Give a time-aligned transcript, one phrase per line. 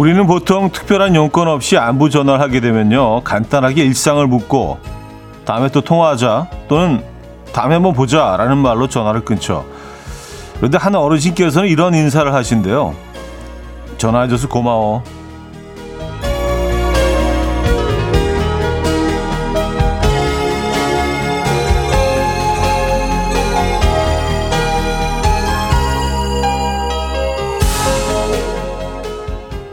[0.00, 3.20] 우리는 보통 특별한 용건 없이 안부 전화를 하게 되면요.
[3.22, 4.78] 간단하게 일상을 묻고
[5.44, 7.04] 다음에 또 통화하자 또는
[7.52, 9.66] 다음에 한번 보자 라는 말로 전화를 끊죠.
[10.56, 12.94] 그런데 한 어르신께서는 이런 인사를 하신대요.
[13.98, 15.02] 전화해줘서 고마워.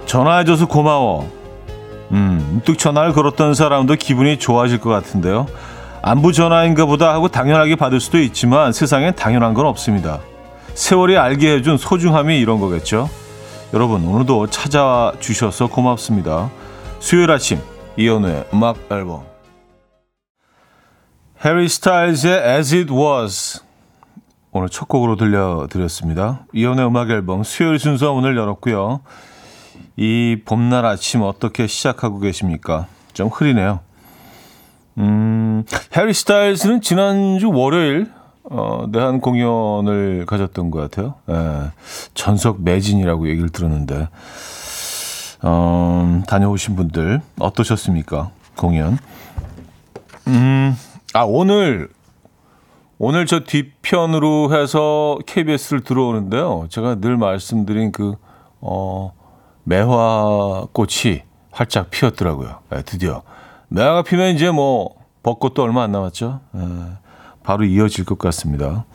[0.07, 1.29] 전화해줘서 고마워.
[2.11, 5.45] 음, 문득 전화를 걸었던 사람도 기분이 좋아질 것 같은데요.
[6.01, 10.19] 안부 전화인가 보다 하고 당연하게 받을 수도 있지만 세상엔 당연한 건 없습니다.
[10.73, 13.09] 세월이 알게 해준 소중함이 이런 거겠죠.
[13.73, 16.49] 여러분, 오늘도 찾아와 주셔서 고맙습니다.
[16.99, 17.59] 수요일 아침,
[17.97, 19.23] 이연우의 음악 앨범.
[21.43, 23.61] 해리 스타일즈의 As It Was.
[24.51, 26.45] 오늘 첫 곡으로 들려드렸습니다.
[26.53, 29.01] 이연우의 음악 앨범 수요일 순서 오늘 열었고요.
[29.97, 32.87] 이 봄날 아침 어떻게 시작하고 계십니까?
[33.13, 33.79] 좀 흐리네요.
[34.99, 35.63] 음,
[35.95, 38.11] 해리 스타일스는 지난주 월요일
[38.43, 41.15] 어, 내한 공연을 가졌던 것 같아요.
[41.29, 41.71] 예,
[42.13, 44.07] 전석 매진이라고 얘기를 들었는데
[45.41, 48.29] 어, 다녀오신 분들 어떠셨습니까?
[48.55, 48.97] 공연.
[50.27, 50.75] 음,
[51.13, 51.89] 아 오늘
[52.99, 56.67] 오늘 저 뒤편으로 해서 KBS를 들어오는데요.
[56.69, 58.15] 제가 늘 말씀드린 그
[58.61, 59.13] 어,
[59.67, 62.59] 매화꽃이 활짝 피었더라고요.
[62.69, 63.23] 네, 드디어.
[63.67, 66.39] 매화가 피면 이제 뭐 벚꽃도 얼마 안 남았죠.
[66.53, 66.61] 네,
[67.43, 68.85] 바로 이어질 것 같습니다.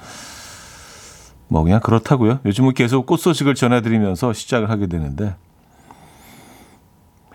[1.48, 2.40] 뭐 그냥 그렇다고요.
[2.46, 5.34] 요즘은 계속 꽃 소식을 전해드리면서 시작을 하게 되는데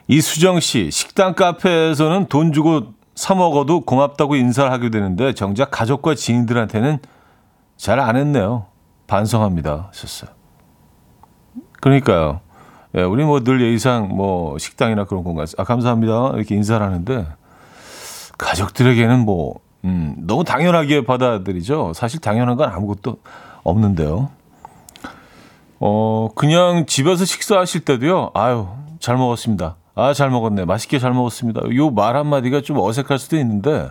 [0.08, 7.00] 이수정 씨 식당 카페에서는 돈 주고 사 먹어도 고맙다고 인사를 하게 되는데 정작 가족과 지인들한테는
[7.76, 8.66] 잘 안 했네요.
[9.06, 9.90] 반성합니다.
[9.90, 10.32] 하셨어요.
[11.80, 12.42] 그러니까요.
[12.98, 16.32] 예, 우리 뭐 늘 예의상 뭐 식당이나 그런 공간, 아, 감사합니다.
[16.36, 17.28] 이렇게 인사를 하는데,
[18.38, 21.94] 가족들에게는 뭐, 음, 너무 당연하게 받아들이죠.
[21.94, 23.18] 사실 당연한 건 아무것도
[23.64, 24.30] 없는데요.
[25.80, 28.68] 어, 그냥 집에서 식사하실 때도요, 아유,
[29.00, 29.76] 잘 먹었습니다.
[29.94, 30.66] 아, 잘 먹었네.
[30.66, 31.62] 맛있게 잘 먹었습니다.
[31.76, 33.90] 요 말 한마디가 좀 어색할 수도 있는데,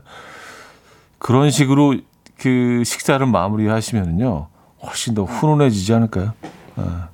[1.18, 1.94] 그런 식으로
[2.38, 4.48] 그 식사를 마무리 하시면은요,
[4.82, 6.32] 훨씬 더 훈훈해지지 않을까요?
[6.76, 7.08] 아.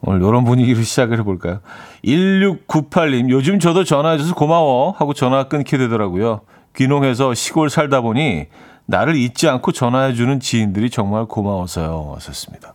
[0.00, 1.60] 오늘 이런 분위기로 시작을 해볼까요?
[2.04, 6.40] 1698님, 요즘 저도 전화해줘서 고마워 하고 전화 끊게 되더라고요.
[6.76, 8.46] 귀농해서 시골 살다 보니
[8.86, 12.12] 나를 잊지 않고 전화해주는 지인들이 정말 고마워서요.
[12.14, 12.74] 왔었습니다.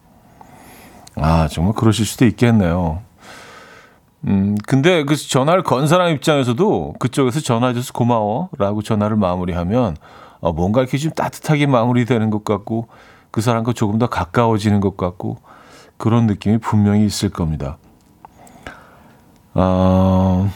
[1.15, 3.01] 아, 정말 그러실 수도 있겠네요.
[4.27, 9.97] 음, 근데 그 전화를 건 사람 입장에서도 그쪽에서 전화해줘서 고마워 라고 전화를 마무리하면
[10.39, 12.87] 어, 뭔가 이렇게 좀 따뜻하게 마무리되는 것 같고
[13.31, 15.37] 그 사람과 조금 더 가까워지는 것 같고
[16.03, 17.77] 그런 느낌이 분명히 있을 겁니다.
[19.53, 20.49] 어,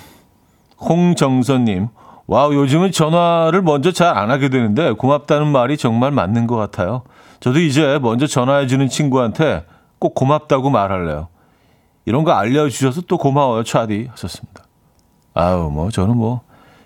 [0.78, 1.88] 홍정선님,
[2.28, 7.04] 와우, 요즘은 전화를 먼저 잘 안 하게 되는데 고맙다는 말이 정말 맞는 것 같아요.
[7.40, 9.64] 저도 이제 먼저 전화해주는 친구한테
[10.00, 11.30] 꼭 고맙다고 말할래요.
[12.04, 14.10] 이런 거 알려주셔서 또 고마워요, 차디.
[14.12, 14.66] 하셨습니다.
[15.34, 16.42] 아유, 뭐, 저는 뭐,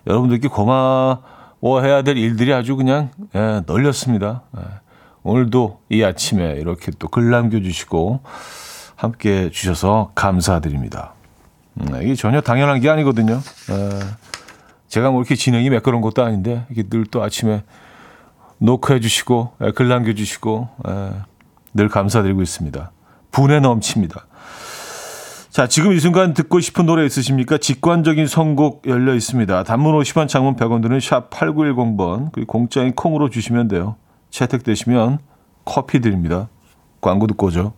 [0.05, 4.43] 여러분들께 고마워해야 될 일들이 아주 그냥, 예, 널렸습니다.
[4.55, 4.61] 예.
[5.23, 8.21] 오늘도 이 아침에 이렇게 또 글 남겨주시고
[8.95, 11.13] 함께 주셔서 감사드립니다.
[11.79, 13.33] 음, 이게 전혀 당연한 게 아니거든요.
[13.35, 13.89] 에,
[14.87, 17.63] 제가 뭐 이렇게 진행이 매끄러운 것도 아닌데 이게 늘 또 아침에
[18.59, 21.09] 노크해 주시고 에, 글 남겨 주시고 에,
[21.73, 22.91] 늘 감사드리고 있습니다.
[23.31, 24.25] 분에 넘칩니다.
[25.49, 27.57] 자, 지금 이 순간 듣고 싶은 노래 있으십니까?
[27.57, 29.63] 직관적인 선곡 열려 있습니다.
[29.63, 33.95] 단문 50원, 장문 100원 드는 샵 8910번, 그리고 공짜인 콩으로 주시면 돼요.
[34.31, 35.19] 채택되시면
[35.65, 36.49] 커피 드립니다.
[37.01, 37.73] 광고 듣고 오죠.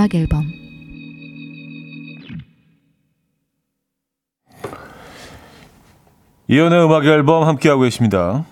[0.00, 0.50] 음악 앨범
[6.48, 8.46] 이연의 음악 앨범 함께하고 계십니다.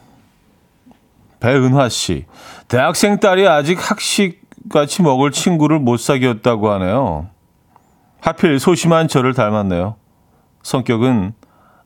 [1.41, 2.27] 배은화 씨.
[2.69, 7.31] 대학생 딸이 아직 학식 같이 먹을 친구를 못 사귀었다고 하네요.
[8.21, 9.97] 하필 소심한 저를 닮았네요.
[10.63, 11.33] 성격은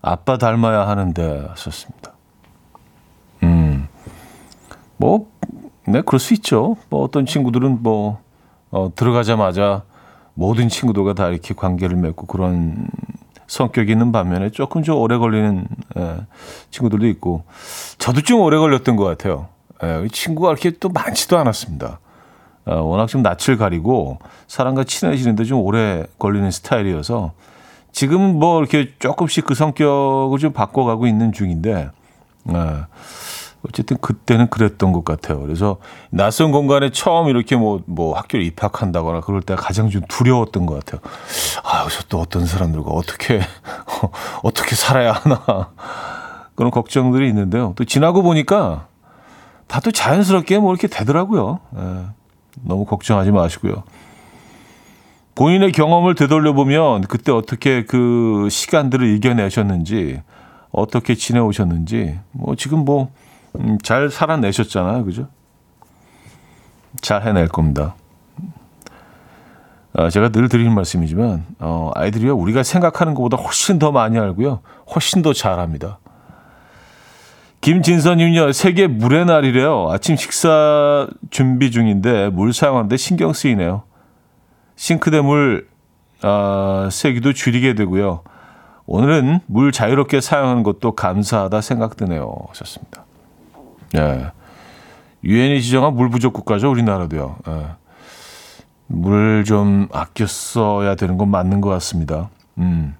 [0.00, 2.12] 아빠 닮아야 하는데 하셨습니다.
[3.44, 3.86] 음.
[4.96, 5.30] 뭐,
[5.86, 6.76] 네, 그럴 수 있죠.
[6.90, 8.20] 뭐 어떤 친구들은 뭐
[8.72, 9.82] 어, 들어가자마자
[10.34, 12.88] 모든 친구들과 다 이렇게 관계를 맺고 그런
[13.46, 15.66] 성격이 있는 반면에 조금 좀 오래 걸리는
[15.98, 16.16] 예,
[16.70, 17.44] 친구들도 있고
[17.98, 19.48] 저도 좀 오래 걸렸던 것 같아요.
[19.84, 22.00] 예, 친구가 그렇게 또 많지도 않았습니다.
[22.64, 27.32] 어, 워낙 좀 낯을 가리고 사람과 친해지는데 좀 오래 걸리는 스타일이어서
[27.92, 31.90] 지금은 뭐 이렇게 조금씩 그 성격을 좀 바꿔가고 있는 중인데
[32.50, 32.54] 예,
[33.66, 35.40] 어쨌든 그때는 그랬던 것 같아요.
[35.40, 35.78] 그래서
[36.10, 41.00] 낯선 공간에 처음 이렇게 뭐, 뭐 학교를 입학한다거나 그럴 때 가장 좀 두려웠던 것 같아요.
[41.64, 43.40] 아, 여기서 또 어떤 사람들과 어떻게,
[44.42, 45.70] 어떻게 살아야 하나.
[46.54, 47.72] 그런 걱정들이 있는데요.
[47.76, 48.88] 또 지나고 보니까
[49.72, 51.60] 다 또 자연스럽게 뭐 이렇게 되더라고요.
[51.76, 52.06] 예,
[52.62, 53.84] 너무 걱정하지 마시고요.
[55.34, 60.20] 본인의 경험을 되돌려보면 그때 어떻게 그 시간들을 이겨내셨는지,
[60.72, 63.10] 어떻게 지내오셨는지, 뭐 지금 뭐,
[63.58, 65.04] 음, 잘 살아내셨잖아요.
[65.04, 65.28] 그죠?
[67.00, 67.94] 잘 해낼 겁니다.
[69.94, 74.60] 어, 제가 늘 드리는 말씀이지만, 어, 아이들이요, 우리가 생각하는 것보다 훨씬 더 많이 알고요.
[74.94, 75.98] 훨씬 더 잘합니다.
[77.60, 79.88] 김진선님요, 세계 물의 날이래요.
[79.90, 83.84] 아침 식사 준비 중인데 물 사용하는데 신경 쓰이네요.
[84.76, 85.68] 싱크대 물,
[86.24, 88.22] 어, 세기도 줄이게 되고요.
[88.86, 92.34] 오늘은 물 자유롭게 사용하는 것도 감사하다 생각드네요.
[92.48, 93.04] 하셨습니다.
[93.96, 94.32] 예.
[95.24, 97.36] 유엔이 지정한 물 부족 국가죠, 우리나라도요.
[97.48, 97.66] 예.
[98.86, 102.30] 물을 좀 아껴 써야 되는 건 맞는 것 같습니다.
[102.58, 102.94] 음.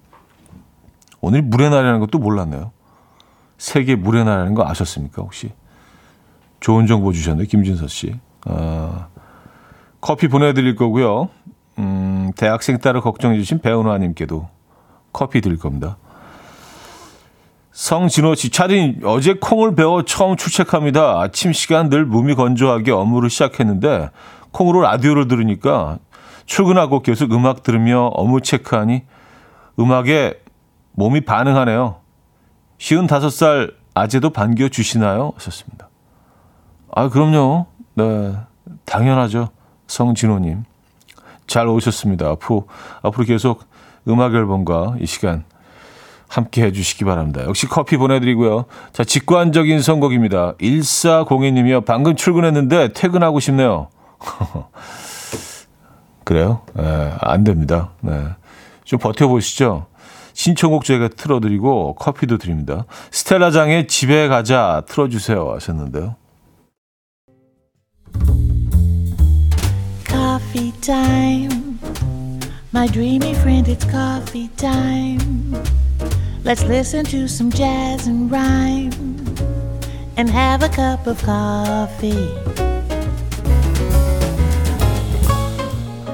[1.21, 2.71] 오늘 물의 날이라는 것도 몰랐네요.
[3.57, 5.51] 세계 물의 날이라는 거 아셨습니까, 혹시?
[6.59, 8.19] 좋은 정보 주셨네요, 김준서 씨.
[8.45, 9.07] 아,
[10.01, 11.29] 커피 보내드릴 거고요.
[11.79, 14.49] 음, 대학생 딸을 걱정해 주신 배은화님께도
[15.11, 15.97] 커피 드릴 겁니다.
[17.73, 21.19] 성진호 씨, 차린 어제 콩을 배워 처음 출첵합니다.
[21.19, 24.11] 아침 시간 늘 몸이 건조하게 업무를 시작했는데
[24.51, 25.97] 콩으로 라디오를 들으니까
[26.45, 29.01] 출근하고 계속 음악 들으며 업무 체크하니
[29.79, 30.39] 음악에
[30.91, 31.95] 몸이 반응하네요.
[32.77, 35.33] 쉬운 다섯 살 아재도 반겨 주시나요?
[35.35, 35.89] 하셨습니다.
[36.95, 37.65] 아, 그럼요.
[37.95, 38.35] 네.
[38.85, 39.49] 당연하죠.
[39.87, 40.63] 성진호님.
[41.47, 42.29] 잘 오셨습니다.
[42.29, 42.67] 앞으로,
[43.01, 43.65] 앞으로 계속
[44.07, 45.43] 음악 앨범과 이 시간
[46.27, 47.43] 함께 해주시기 바랍니다.
[47.43, 48.65] 역시 커피 보내드리고요.
[48.91, 50.55] 자, 직관적인 선곡입니다.
[50.57, 51.85] 1402님이요.
[51.85, 53.89] 방금 출근했는데 퇴근하고 싶네요.
[56.23, 56.61] 그래요?
[56.73, 57.91] 네, 안 됩니다.
[58.01, 58.23] 네.
[58.83, 59.87] 좀 버텨보시죠.
[60.33, 62.85] 신청곡 제가 틀어드리고 커피도 드립니다.
[63.11, 66.15] 스텔라장의 집에 가자 틀어주세요 하셨는데요.
[70.05, 70.73] Coffee.
[72.73, 75.53] My dreamy friend, it's coffee time.
[76.45, 78.91] Let's listen to some jazz and rhyme
[80.17, 82.35] and have a cup of coffee.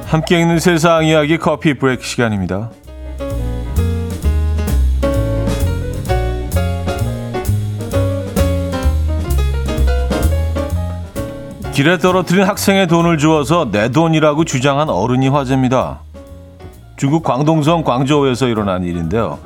[0.05, 2.69] 함께 있는 세상 이야기 커피 브레이크 시간입니다.
[11.73, 16.01] 길에 떨어뜨린 학생의 돈을 주어서 내 돈이라고 주장한 어른이 화제입니다.
[16.97, 19.39] 중국 광동성 광저우에서 일어난 일인데요.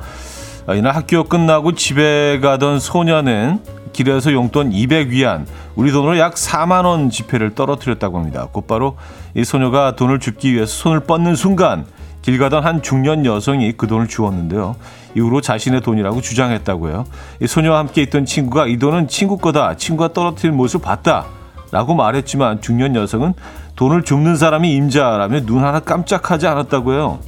[0.72, 3.60] 이날 학교 끝나고 집에 가던 소녀는
[3.92, 5.44] 길에서 용돈 200위안,
[5.76, 8.48] 우리 돈으로 약 4만 원 지폐를 떨어뜨렸다고 합니다.
[8.50, 8.96] 곧바로
[9.34, 11.84] 이 소녀가 돈을 줍기 위해서 손을 뻗는 순간
[12.22, 14.76] 길 가던 한 중년 여성이 그 돈을 주었는데요.
[15.14, 17.04] 이후로 자신의 돈이라고 주장했다고 해요.
[17.40, 19.76] 이 소녀와 함께 있던 친구가 이 돈은 친구 거다.
[19.76, 21.26] 친구가 떨어뜨린 모습을 봤다.
[21.70, 23.34] 라고 말했지만 중년 여성은
[23.76, 27.18] 돈을 줍는 사람이 임자라며 눈 하나 깜짝하지 않았다고 해요.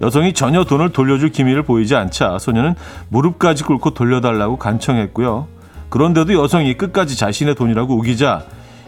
[0.00, 2.74] 여성이 전혀 돈을 돌려줄 기미를 보이지 않자 소녀는
[3.08, 5.46] 무릎까지 꿇고 돌려달라고 간청했고요.
[5.88, 8.44] 그런데도 여성이 끝까지 자신의 돈이라고 우기자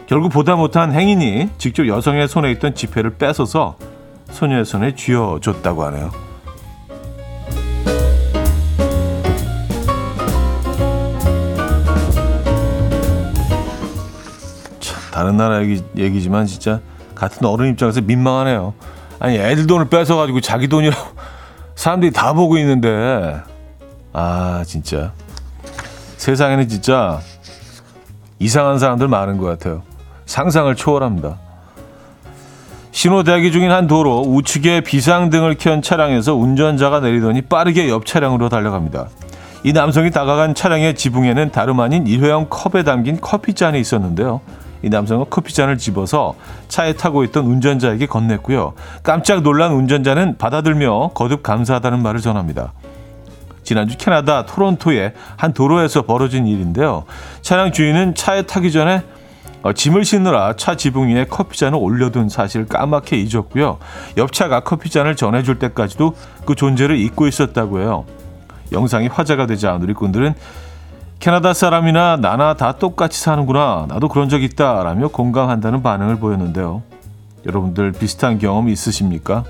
[0.07, 3.77] 결국 보다 못한 행인이 직접 여성의 손에 있던 지폐를 뺏어서
[4.31, 6.11] 소녀의 손에 쥐어줬다고 하네요.
[14.79, 16.81] 참 다른 나라 얘기, 얘기지만 진짜
[17.15, 18.73] 같은 어른 입장에서 민망하네요.
[19.19, 21.01] 아니 애들 돈을 뺏어가지고 자기 돈이라고
[21.75, 23.37] 사람들이 다 보고 있는데
[24.13, 25.13] 아 진짜
[26.17, 27.19] 세상에는 진짜
[28.39, 29.83] 이상한 사람들 많은 것 같아요.
[30.25, 31.37] 상상을 초월합니다.
[32.91, 39.07] 신호 대기 중인 한 도로 우측에 비상등을 켠 차량에서 운전자가 내리더니 빠르게 옆 차량으로 달려갑니다.
[39.63, 44.41] 이 남성이 다가간 차량의 지붕에는 다름 아닌 일회용 컵에 담긴 커피잔이 있었는데요.
[44.83, 46.35] 이 남성은 커피잔을 집어서
[46.67, 48.73] 차에 타고 있던 운전자에게 건넸고요.
[49.03, 52.73] 깜짝 놀란 운전자는 받아들며 거듭 감사하다는 말을 전합니다.
[53.63, 57.03] 지난주 캐나다 토론토의 한 도로에서 벌어진 일인데요.
[57.41, 59.03] 차량 주인은 차에 타기 전에
[59.63, 63.79] 어, 짐을 싣느라 차 지붕 위에 커피잔을 올려둔 사실을 까맣게 잊었고요.
[64.15, 66.15] 옆차가 커피잔을 전해줄 때까지도
[66.45, 68.05] 그 존재를 잊고 있었다고 해요.
[68.71, 70.35] 영상이 화제가 되자 누리꾼들은
[71.19, 73.85] 캐나다 사람이나 나나 다 똑같이 사는구나.
[73.89, 74.83] 나도 그런 적 있다.
[74.83, 76.83] 라며 공감한다는 반응을 보였는데요.
[77.45, 79.43] 여러분들 비슷한 경험 있으십니까?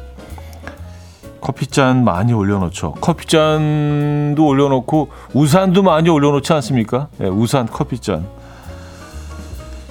[1.41, 2.93] 커피잔 많이 올려놓죠.
[2.93, 7.09] 커피잔도 올려놓고 우산도 많이 올려놓지 않습니까?
[7.17, 8.25] 네, 우산, 커피잔.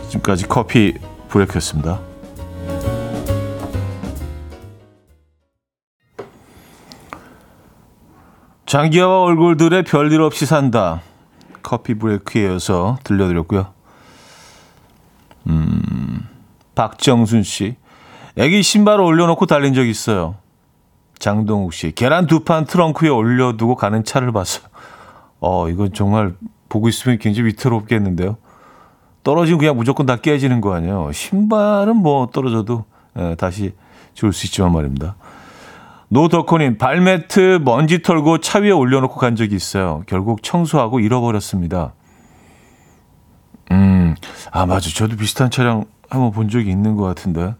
[0.08, 0.94] 지금까지 커피
[1.28, 2.00] 브레이크였습니다.
[8.66, 11.00] 장기하와 얼굴들의 별일 없이 산다.
[11.66, 13.66] 커피 브레이크에 이어서 들려드렸고요.
[15.48, 16.28] 음,
[16.76, 17.74] 박정순 씨.
[18.36, 20.36] 애기 신발을 올려놓고 달린 적 있어요.
[21.18, 21.90] 장동욱 씨.
[21.90, 24.64] 계란 두 판 트렁크에 올려두고 가는 차를 봤어요.
[25.40, 26.36] 어, 이건 정말
[26.68, 28.36] 보고 있으면 굉장히 위태롭겠는데요.
[29.24, 31.10] 떨어지면 그냥 무조건 다 깨지는 거 아니에요.
[31.10, 32.84] 신발은 뭐 떨어져도
[33.18, 33.74] 예, 다시
[34.14, 35.16] 줄수 있지만 말입니다.
[36.08, 40.02] 노덕호님, 발매트 먼지 털고 차 위에 올려놓고 간 적이 있어요.
[40.06, 41.94] 결국 청소하고 잃어버렸습니다.
[43.72, 44.14] 음,
[44.52, 44.88] 아, 맞아.
[44.88, 47.54] 저도 비슷한 차량 한번 본 적이 있는 것 같은데.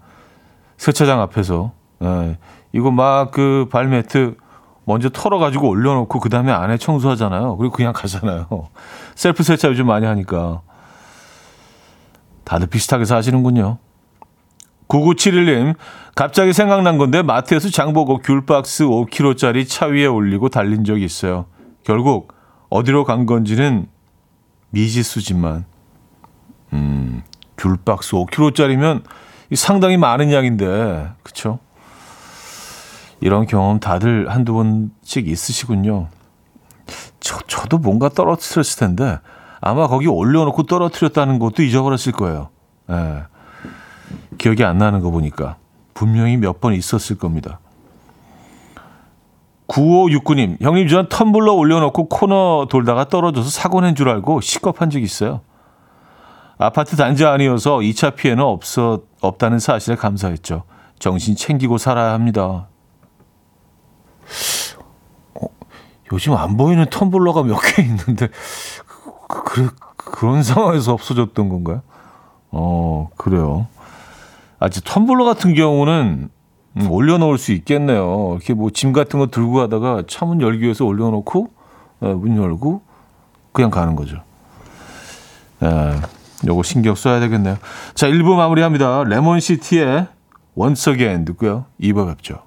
[0.77, 1.73] 세차장 앞에서.
[2.03, 2.39] 예,
[2.73, 4.37] 이거 막 그 발매트
[4.85, 7.57] 먼저 털어가지고 올려놓고 그 다음에 안에 청소하잖아요.
[7.57, 8.47] 그리고 그냥 가잖아요.
[9.17, 10.61] 셀프 세차 요즘 많이 하니까.
[12.45, 13.79] 다들 비슷하게 사시는군요.
[14.89, 15.75] 9971님,
[16.15, 21.47] 갑자기 생각난 건데 마트에서 장보고 귤박스 5kg짜리 차 위에 올리고 달린 적이 있어요.
[21.85, 22.33] 결국
[22.71, 23.87] 어디로 간 건지는
[24.71, 25.65] 미지수지만,
[26.73, 27.23] 음,
[27.59, 29.03] 귤박스 5kg짜리면
[29.55, 31.59] 상당히 많은 양인데, 그쵸?
[33.21, 36.09] 이런 경험 다들 한두 번씩 있으시군요.
[37.21, 39.19] 저, 저도 뭔가 떨어뜨렸을 텐데,
[39.61, 42.51] 아마 거기 올려놓고 떨어뜨렸다는 것도 잊어버렸을 거예요.
[42.91, 43.23] 예.
[44.39, 45.57] 기억이 안 나는 거 보니까.
[45.95, 47.59] 분명히 몇 번 있었을 겁니다.
[49.69, 55.41] 9569님, 형님 전 텀블러 올려놓고 코너 돌다가 떨어져서 사고 낸 줄 알고 시겁한 적 있어요.
[56.59, 60.63] 아파트 단지 아니어서 2차 피해는 없어, 없다는 사실에 감사했죠.
[60.99, 62.69] 정신 챙기고 살아야 합니다.
[65.35, 65.47] 어,
[66.13, 68.29] 요즘 안 보이는 텀블러가 몇 개 있는데,
[69.27, 71.83] 그, 그, 그런 상황에서 없어졌던 건가요?
[72.53, 73.67] 어, 그래요.
[74.59, 76.29] 아, 직 텀블러 같은 경우는
[76.79, 78.33] 음, 올려놓을 수 있겠네요.
[78.37, 81.49] 이렇게 뭐 짐 같은 거 들고 가다가 차 문 열기 위해서 올려놓고
[82.01, 82.83] 네, 문 열고
[83.53, 84.23] 그냥 가는 거죠.
[85.61, 85.69] 네,
[86.47, 87.57] 요거 신경 써야 되겠네요.
[87.95, 89.05] 자, 1부 마무리합니다.
[89.05, 90.07] 레몬시티의
[90.55, 91.65] Once Again 듣고요.
[91.81, 92.43] 2부 뵙죠.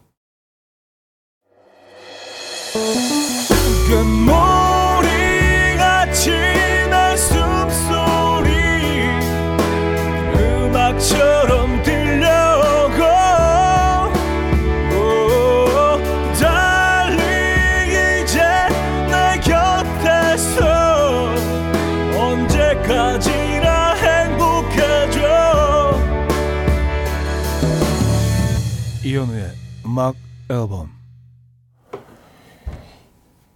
[29.99, 30.15] 음악
[30.49, 30.89] 앨범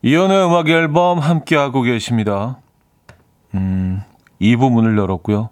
[0.02, 2.60] 이현우의 음악 앨범 함께하고 계십니다.
[3.56, 4.02] 음,
[4.40, 5.50] 이 부분을 열었고요.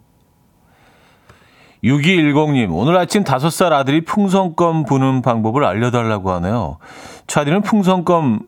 [1.86, 6.77] 6210님, 오늘 아침 5살 아들이 풍선껌 부는 방법을 알려달라고 하네요.
[7.25, 8.41] 차디는 풍선껌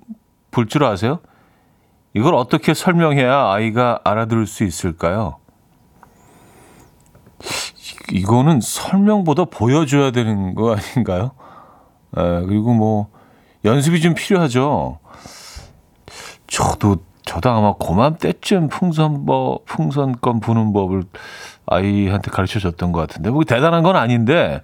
[0.51, 1.19] 불 줄 아세요?
[2.13, 5.37] 이걸 어떻게 설명해야 아이가 알아들을 수 있을까요?
[8.11, 11.31] 이거는 설명보다 보여줘야 되는 거 아닌가요?
[12.17, 13.07] 에, 그리고 뭐
[13.65, 14.99] 연습이 좀 필요하죠.
[16.47, 21.03] 저도 저도 아마 고맘 때쯤 풍선법 풍선껌 부는 법을
[21.65, 24.61] 아이한테 가르쳐 줬던 것 같은데 뭐 대단한 건 아닌데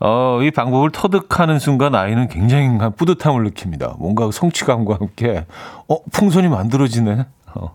[0.00, 3.94] 어, 이 방법을 터득하는 순간 아이는 굉장히 뿌듯함을 느낍니다.
[3.98, 5.46] 뭔가 성취감과 함께
[5.88, 7.26] 어 풍선이 만들어지네.
[7.54, 7.74] 어.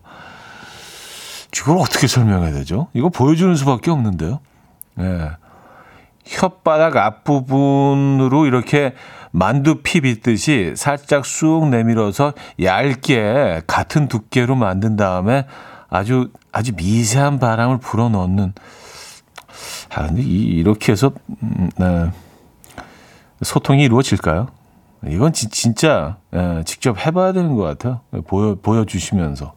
[1.56, 2.88] 이걸 어떻게 설명해야 되죠?
[2.94, 4.40] 이거 보여주는 수밖에 없는데요.
[5.00, 5.32] 예.
[6.30, 8.94] 혓바닥 앞부분으로 이렇게
[9.32, 15.46] 만두피 빗듯이 살짝 쑥 내밀어서 얇게 같은 두께로 만든 다음에
[15.90, 18.54] 아주 아주 미세한 바람을 불어 넣는
[19.94, 21.12] 아 근데 이, 이렇게 해서
[21.44, 22.12] 음, 네.
[23.42, 24.48] 소통이 이루어질까요?
[25.08, 28.02] 이건 지, 진짜 예, 직접 해봐야 되는 것 같아요.
[28.28, 29.54] 보여 보여주시면서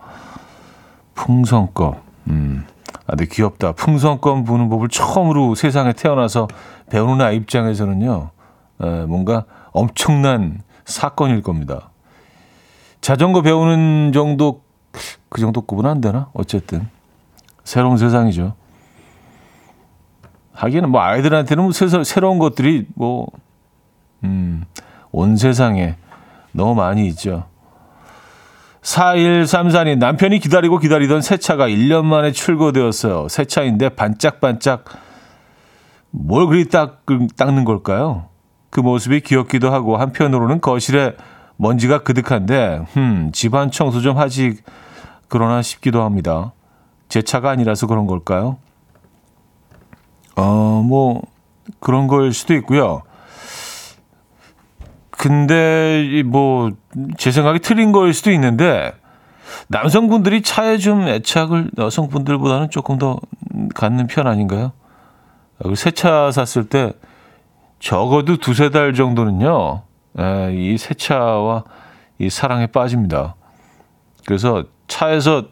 [1.15, 1.95] 풍선껌.
[2.29, 2.65] 음.
[3.07, 3.73] 아, 근데 귀엽다.
[3.73, 6.49] 풍선껌 부는 법을 처음으로 세상에 태어나서
[6.91, 8.31] 배우는 아이 입장에서는요,
[8.83, 11.91] 에, 뭔가 엄청난 사건일 겁니다.
[13.01, 14.63] 자전거 배우는 정도,
[15.29, 16.29] 그 정도 급은 안 되나?
[16.35, 16.89] 어쨌든.
[17.65, 18.55] 새로운 세상이죠.
[20.53, 23.27] 하기는 뭐 아이들한테는 뭐 새서, 새로운 것들이 뭐,
[24.25, 24.65] 음,
[25.11, 25.97] 온 세상에
[26.53, 27.45] 너무 많이 있죠.
[28.83, 33.29] 4134님, 남편이 기다리고 기다리던 새 차가 1년 만에 출고되었어요.
[33.29, 34.85] 새 차인데 반짝반짝
[36.11, 37.05] 뭘 그리 딱,
[37.37, 38.27] 닦는 걸까요?
[38.71, 41.15] 그 모습이 귀엽기도 하고 한편으로는 거실에
[41.57, 44.57] 먼지가 그득한데, 흠, 집안 청소 좀 하지
[45.29, 46.53] 그러나 싶기도 합니다.
[47.09, 48.59] 제 차가 아니라서 그런 걸까요?
[50.35, 51.23] 어, 뭐,
[51.79, 53.03] 그런 걸 수도 있고요.
[55.23, 56.73] 근데, 뭐,
[57.17, 58.93] 제 생각이 틀린 거일 수도 있는데,
[59.69, 63.21] 남성분들이 차에 좀 애착을 여성분들보다는 조금 더
[63.73, 64.73] 갖는 편 아닌가요?
[65.77, 66.93] 새 차 샀을 때
[67.79, 69.83] 적어도 두세 달 정도는요,
[70.19, 71.63] 예, 이새 차와
[72.19, 73.37] 이 사랑에 빠집니다.
[74.27, 75.45] 그래서 차에서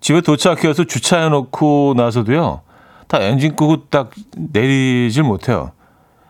[0.00, 2.60] 집에 도착해서 주차해 놓고 나서도요,
[3.08, 5.72] 다 엔진 끄고 딱 내리질 못해요.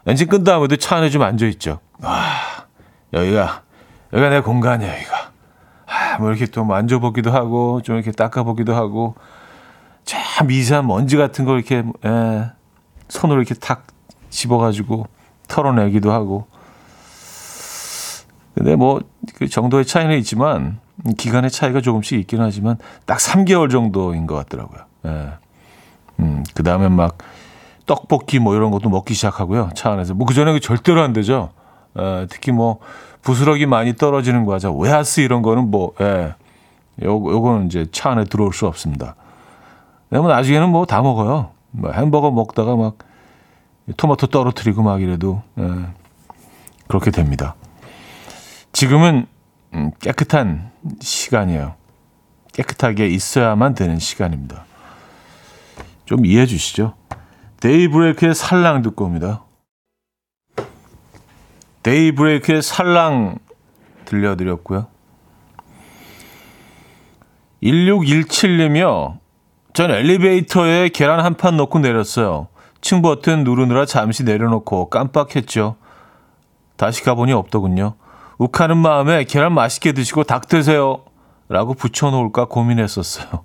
[0.06, 1.80] 엔진 끈 다음에도 차 안에 좀 앉아 있죠.
[2.02, 2.24] 와,
[3.12, 3.62] 여기가,
[4.12, 5.30] 여기가 내 공간이야, 여기가.
[5.86, 9.14] 아, 뭐 이렇게 또 만져보기도 하고, 좀 이렇게 닦아보기도 하고,
[10.04, 12.50] 참 미세한 먼지 같은 걸 이렇게, 에, 예,
[13.08, 13.86] 손으로 이렇게 탁
[14.30, 15.06] 집어가지고
[15.48, 16.46] 털어내기도 하고.
[18.54, 19.00] 근데 뭐,
[19.34, 20.78] 그 정도의 차이는 있지만,
[21.16, 24.80] 기간의 차이가 조금씩 있긴 하지만, 딱 3개월 정도인 것 같더라고요.
[25.06, 25.32] 예.
[26.20, 27.18] 음, 그 다음에 막,
[27.86, 29.70] 떡볶이 뭐 이런 것도 먹기 시작하고요.
[29.74, 30.14] 차 안에서.
[30.14, 31.50] 뭐 그전에 절대로 안 되죠.
[31.98, 32.78] 예, 특히 뭐,
[33.22, 36.34] 부스러기 많이 떨어지는 과자, 오야스 이런 거는 뭐, 예.
[37.04, 39.14] 요, 요거는 이제 차 안에 들어올 수 없습니다.
[40.10, 41.50] 왜냐면 나중에는 뭐 다 먹어요.
[41.70, 42.98] 뭐 햄버거 먹다가 막
[43.96, 45.64] 토마토 떨어뜨리고 막 이래도 예,
[46.88, 47.54] 그렇게 됩니다.
[48.72, 49.26] 지금은
[49.74, 50.70] 음, 깨끗한
[51.00, 51.74] 시간이에요.
[52.52, 54.64] 깨끗하게 있어야만 되는 시간입니다.
[56.04, 56.94] 좀 이해해 주시죠.
[57.60, 59.44] 데이브레이크의 살랑 듣고 옵니다.
[61.82, 63.38] 데이브레이크의 살랑
[64.04, 64.86] 들려드렸고요.
[67.62, 69.18] 1617님이요.
[69.72, 72.48] 전 엘리베이터에 계란 한 판 넣고 내렸어요.
[72.80, 75.76] 층 버튼 누르느라 잠시 내려놓고 깜빡했죠.
[76.76, 77.94] 다시 가보니 없더군요.
[78.38, 81.04] 욱하는 마음에 계란 맛있게 드시고 닭 드세요.
[81.48, 83.44] 라고 붙여놓을까 고민했었어요.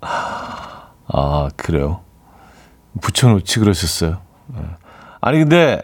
[0.00, 2.00] 아, 그래요.
[3.00, 4.18] 붙여놓지 그러셨어요.
[4.48, 4.60] 네.
[5.20, 5.82] 아니, 근데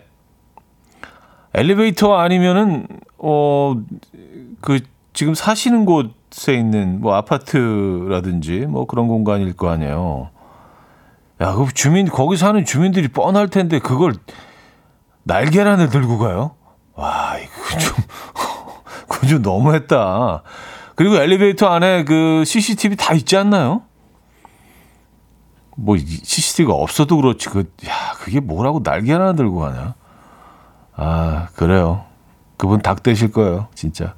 [1.55, 2.87] 엘리베이터 아니면은,
[3.19, 3.75] 어,
[4.61, 4.81] 그,
[5.13, 10.31] 지금 사시는 곳에 있는 뭐 아파트라든지 뭐 그런 공간일 거 아니에요.
[11.43, 14.15] 야, 그 주민, 거기 사는 주민들이 뻔할 텐데 그걸
[15.25, 16.55] 날계란을 들고 가요?
[16.95, 17.97] 와, 이거 좀,
[19.09, 20.43] 그거 좀 너무했다.
[20.95, 23.83] 그리고 엘리베이터 안에 그 CCTV 다 있지 않나요?
[25.77, 29.95] 뭐 CCTV가 없어도 그렇지 그 야 그게 뭐라고 날개나 들고 가냐?
[30.95, 32.05] 아 그래요.
[32.57, 34.15] 그분 닭 되실 거예요, 진짜.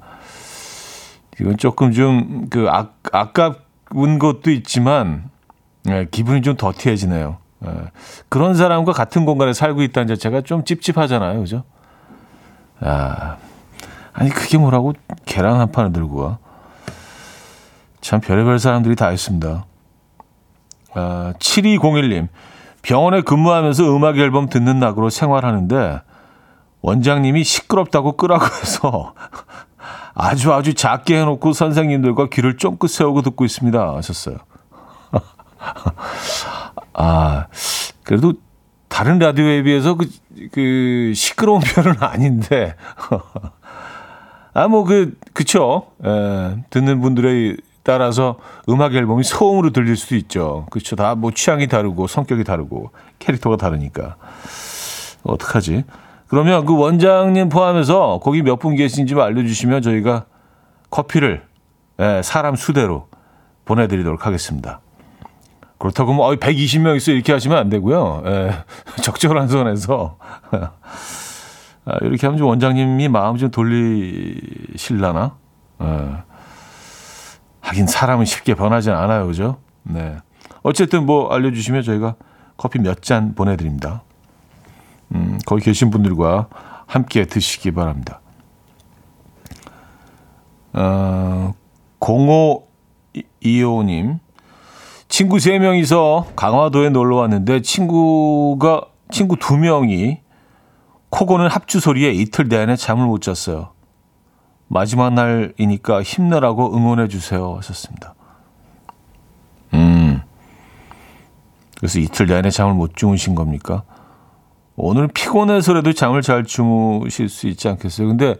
[1.39, 5.29] 이건 조금 좀 그 아까운 것도 있지만
[5.89, 7.37] 예, 기분이 좀 더티해지네요.
[7.65, 7.69] 예,
[8.29, 11.63] 그런 사람과 같은 공간에 살고 있다는 자체가 좀 찝찝하잖아요, 그죠?
[12.81, 13.37] 아,
[14.13, 14.93] 아니 그게 뭐라고
[15.25, 16.37] 계란 한 판을 들고 와?
[18.01, 19.65] 참 별의별 사람들이 다 있습니다.
[20.93, 22.27] 아, 7201님,
[22.81, 26.01] 병원에 근무하면서 음악 앨범 듣는 낙으로 생활하는데
[26.85, 29.15] 원장님이 시끄럽다고 끄라고 해서
[30.13, 33.95] 아주 아주 작게 해놓고 선생님들과 귀를 쫑긋 세우고 듣고 있습니다.
[33.95, 34.37] 하셨어요.
[36.93, 37.47] 아,
[38.03, 38.33] 그래도
[38.87, 40.07] 다른 라디오에 비해서 그,
[40.51, 42.75] 그 시끄러운 편은 아닌데.
[44.53, 45.87] 아, 뭐, 그, 그쵸.
[46.05, 48.37] 에, 듣는 분들의 따라서
[48.69, 50.67] 음악 앨범이 소음으로 들릴 수도 있죠.
[50.69, 50.95] 그렇죠.
[50.95, 54.17] 다뭐 취향이 다르고 성격이 다르고 캐릭터가 다르니까.
[55.23, 55.83] 어떡하지?
[56.35, 60.25] 그러면 그 원장님 포함해서 거기 몇 분 계신지 알려주시면 저희가
[60.89, 61.43] 커피를
[62.01, 63.07] 예, 사람 수대로
[63.63, 64.81] 보내드리도록 하겠습니다.
[65.77, 68.23] 그렇다고 뭐 120명 있어 이렇게 하시면 안 되고요.
[68.25, 68.51] 예,
[69.01, 70.17] 적절한 선에서
[70.51, 75.37] 아, 이렇게 하면 좀 원장님이 마음 좀 돌리실라나?
[75.83, 76.09] 예.
[77.61, 79.59] 하긴 사람은 쉽게 변하지 않아요, 그죠?
[79.83, 80.17] 네.
[80.63, 82.15] 어쨌든 뭐 알려주시면 저희가
[82.57, 84.01] 커피 몇 잔 보내드립니다.
[85.15, 86.47] 음, 거기 계신 분들과
[86.85, 88.19] 함께 드시기 바랍니다.
[90.73, 91.53] 어,
[91.99, 94.19] 0525님.
[95.07, 100.19] 친구 3명이서 강화도에 놀러 왔는데 친구가, 친구 2명이
[101.09, 103.69] 코 고는 합주 소리에 이틀 내내 잠을 못 잤어요.
[104.67, 107.55] 마지막 날이니까 힘내라고 응원해 주세요.
[107.57, 108.15] 하셨습니다.
[109.73, 110.21] 음.
[111.77, 113.83] 그래서 이틀 내내 잠을 못 주무신 겁니까?
[114.77, 118.07] 오늘 피곤해서라도 잠을 잘 주무실 수 있지 않겠어요?
[118.07, 118.35] 근데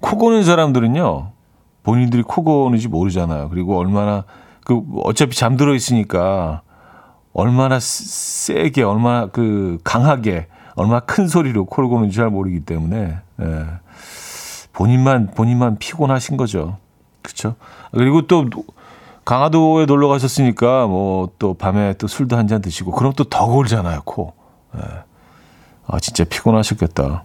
[0.00, 1.30] 코 고는 사람들은요,
[1.84, 3.48] 본인들이 코 고는지 모르잖아요.
[3.50, 4.24] 그리고 얼마나,
[4.64, 6.62] 그, 어차피 잠들어 있으니까,
[7.32, 13.66] 얼마나 세게, 얼마나 그, 강하게, 얼마나 큰 소리로 코를 고는지 잘 모르기 때문에, 예.
[14.72, 16.78] 본인만, 본인만 피곤하신 거죠.
[17.22, 17.54] 그쵸?
[17.92, 18.46] 그리고 또,
[19.24, 24.02] 강화도에 놀러 가셨으니까, 뭐, 또 밤에 또 술도 한 잔 드시고, 그럼 또 더 골잖아요,
[24.04, 24.34] 코.
[24.76, 24.80] 예.
[25.86, 27.24] 아, 진짜 피곤하셨겠다.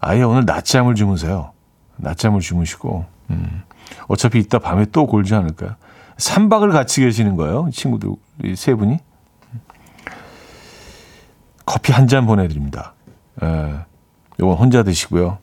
[0.00, 1.52] 아예 오늘 낮잠을 주무세요.
[1.96, 3.62] 낮잠을 주무시고, 음.
[4.06, 5.74] 어차피 이따 밤에 또 골지 않을까요?
[6.16, 7.68] 3박을 같이 계시는 거예요.
[7.72, 8.10] 친구들,
[8.56, 8.98] 세 분이.
[11.66, 12.94] 커피 한 잔 보내드립니다.
[13.42, 13.74] 예.
[14.40, 15.38] 요건 혼자 드시고요.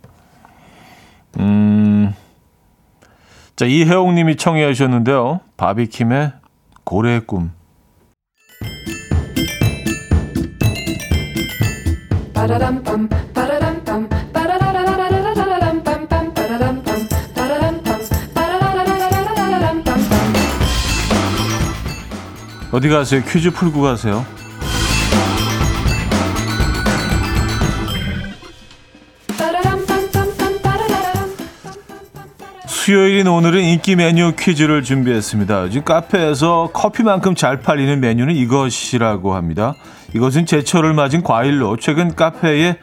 [1.40, 2.14] 음.
[3.56, 5.42] 자, 이혜옥 님이 청해 주셨는데요.
[5.58, 6.34] 바비킴의
[6.84, 7.52] 고래의 꿈.
[22.76, 23.24] 어디 가세요?
[23.24, 24.26] 퀴즈 풀고 가세요.
[32.86, 35.64] 수요일인 오늘은 인기 메뉴 퀴즈를 준비했습니다.
[35.64, 39.74] 요즘 카페에서 커피만큼 잘 팔리는 메뉴는 이것이라고 합니다.
[40.14, 42.78] 이것은 제철을 맞은 과일로 최근 카페에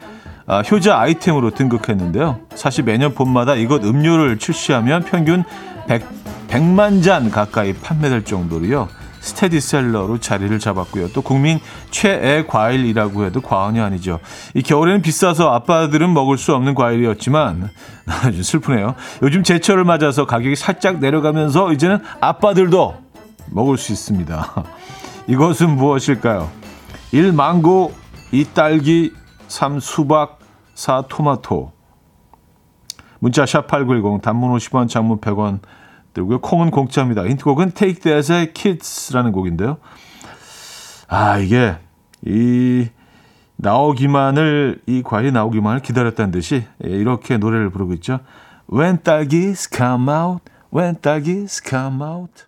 [0.46, 2.40] 아, 효자 아이템으로 등극했는데요.
[2.56, 5.44] 사실 매년 봄마다 이것 음료를 출시하면 평균
[5.86, 6.04] 100,
[6.48, 8.88] 100만 잔 가까이 판매될 정도로요.
[9.22, 11.12] 스테디셀러로 자리를 잡았고요.
[11.12, 14.18] 또 국민 최애 과일이라고 해도 과언이 아니죠.
[14.54, 17.70] 이 겨울에는 비싸서 아빠들은 먹을 수 없는 과일이었지만
[18.24, 18.94] 아주 슬프네요.
[19.22, 22.96] 요즘 제철을 맞아서 가격이 살짝 내려가면서 이제는 아빠들도
[23.50, 24.64] 먹을 수 있습니다.
[25.28, 26.50] 이것은 무엇일까요?
[27.12, 27.32] 1.
[27.32, 27.94] 망고
[28.32, 28.46] 2.
[28.54, 29.12] 딸기
[29.46, 29.78] 3.
[29.78, 30.40] 수박
[30.74, 31.04] 4.
[31.08, 31.72] 토마토
[33.20, 35.60] 문자 샵8910 단문 50원 장문 100원
[36.12, 36.40] 들고요.
[36.40, 37.26] 콩은 공짜입니다.
[37.26, 39.78] 힌트곡은 Take That의 Kids라는 곡인데요.
[41.08, 41.76] 아, 이게
[42.24, 42.88] 이
[43.56, 48.20] 나오기만을 이 과일이 나오기만을 기다렸다는 듯이 예, 이렇게 노래를 부르고 있죠.
[48.72, 50.42] When 딸기's come out,
[50.74, 52.46] when 딸기's come out.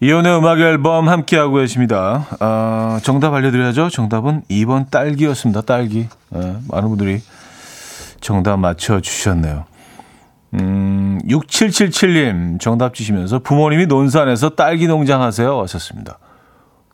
[0.00, 2.26] 이연의 음악 앨범 함께하고 계십니다.
[2.38, 3.90] 아, 정답 알려드려야죠.
[3.90, 5.62] 정답은 2번 딸기였습니다.
[5.62, 6.08] 딸기.
[6.30, 7.20] 네, 많은 분들이
[8.20, 9.64] 정답 맞춰주셨네요.
[10.54, 15.60] 음, 6777님 정답 주시면서 부모님이 논산에서 딸기 농장 하세요.
[15.62, 16.18] 하셨습니다.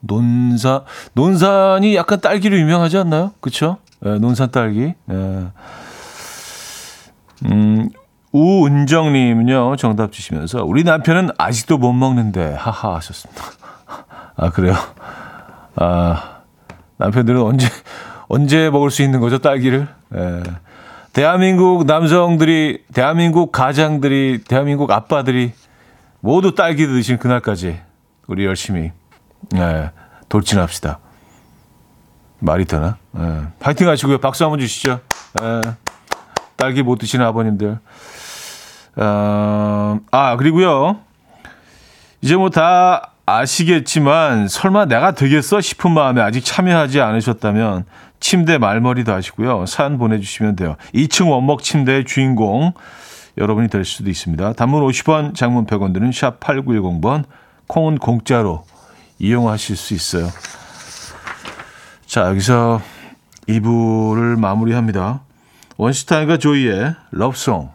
[0.00, 0.80] 논산,
[1.12, 3.32] 논산이 약간 딸기로 유명하지 않나요?
[3.40, 3.76] 그쵸?
[4.00, 4.94] 네, 논산 딸기.
[5.04, 5.46] 네.
[7.46, 7.90] 음,
[8.34, 13.44] 우은정님은요, 정답 주시면서, 우리 남편은 아직도 못 먹는데, 하하 하셨습니다.
[14.36, 14.74] 아, 그래요?
[15.76, 16.40] 아,
[16.96, 17.68] 남편들은 언제,
[18.26, 19.86] 언제 먹을 수 있는 거죠, 딸기를?
[20.16, 20.42] 예.
[21.12, 25.52] 대한민국 남성들이, 대한민국 가장들이, 대한민국 아빠들이
[26.18, 27.80] 모두 딸기 드신 그날까지
[28.26, 28.90] 우리 열심히,
[29.54, 29.92] 예,
[30.28, 30.98] 돌진합시다.
[32.40, 32.96] 말이 되나?
[33.16, 33.42] 예.
[33.60, 34.18] 파이팅 하시고요.
[34.18, 34.98] 박수 한번 주시죠.
[35.40, 35.60] 예.
[36.56, 37.78] 딸기 못 드시는 아버님들.
[38.96, 40.98] 어, 아, 그리고요.
[42.22, 47.84] 이제 뭐 다 아시겠지만 설마 내가 되겠어 싶은 마음에 아직 참여하지 않으셨다면
[48.20, 49.66] 침대 말머리도 하시고요.
[49.66, 50.76] 사연 보내주시면 돼요.
[50.94, 52.72] 2층 원목 침대의 주인공
[53.36, 54.52] 여러분이 될 수도 있습니다.
[54.54, 57.24] 단문 50원, 장문 100원 드는 샵 8910번,
[57.66, 58.64] 콩은 공짜로
[59.18, 60.28] 이용하실 수 있어요.
[62.06, 62.80] 자, 여기서
[63.48, 65.20] 2부를 마무리합니다.
[65.76, 67.70] 원슈타인과 조이의 러브송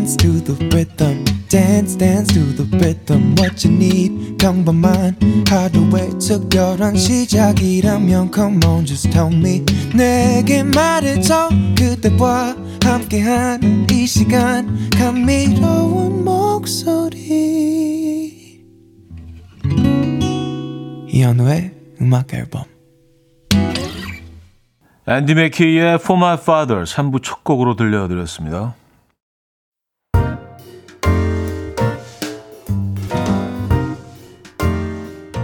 [0.00, 5.14] dance to the rhythm dance dance to the rhythm what you need 평범한
[5.46, 9.62] 하루의 특별한 시작이라면 come on just tell me
[9.94, 17.28] 내게 말해줘 그대와 함께한 이 시간 감미로운 목소리
[21.08, 22.64] 이현우의 음악 앨범
[25.06, 28.79] 앤디 맥키의 For My Father 3부 첫 곡으로 들려드렸습니다.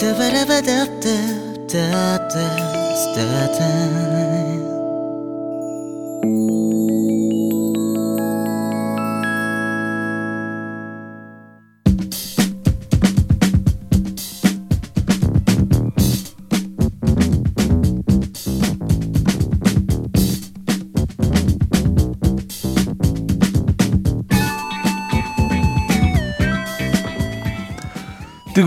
[0.00, 1.16] Da ba da ba da da
[1.72, 2.46] da da
[3.16, 4.17] da da.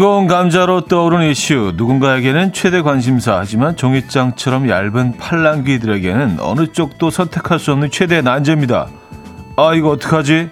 [0.01, 7.71] 뜨거운 감자로 떠오른 이슈 누군가에게는 최대 관심사 하지만 종이장처럼 얇은 팔랑귀들에게는 어느 쪽도 선택할 수
[7.71, 8.87] 없는 최대 난제입니다.
[9.57, 10.49] 아 이거 어떡하지?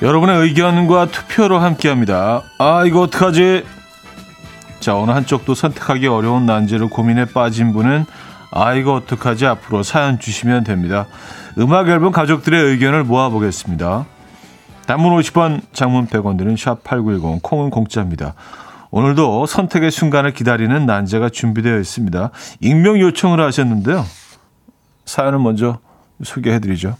[0.00, 2.44] 여러분의 의견과 투표로 함께합니다.
[2.56, 3.79] 아 이거 어떡하지?
[4.80, 8.06] 자, 어느 한쪽도 선택하기 어려운 난제로 고민에 빠진 분은
[8.50, 9.46] 아, 이거 어떡하지?
[9.46, 11.06] 앞으로 사연 주시면 됩니다.
[11.58, 14.06] 음악 앨범 가족들의 의견을 모아보겠습니다.
[14.86, 18.34] 단문 50원, 장문 100원 드는 샵8910, 콩은 공짜입니다.
[18.90, 22.30] 오늘도 선택의 순간을 기다리는 난제가 준비되어 있습니다.
[22.60, 24.04] 익명 요청을 하셨는데요.
[25.04, 25.78] 사연을 먼저
[26.22, 26.96] 소개해드리죠.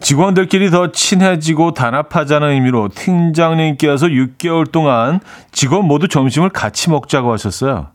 [0.00, 5.20] 직원들끼리 더 친해지고 단합하자는 의미로 팀장님께서 6개월 동안
[5.52, 7.88] 직원 모두 점심을 같이 먹자고 하셨어요.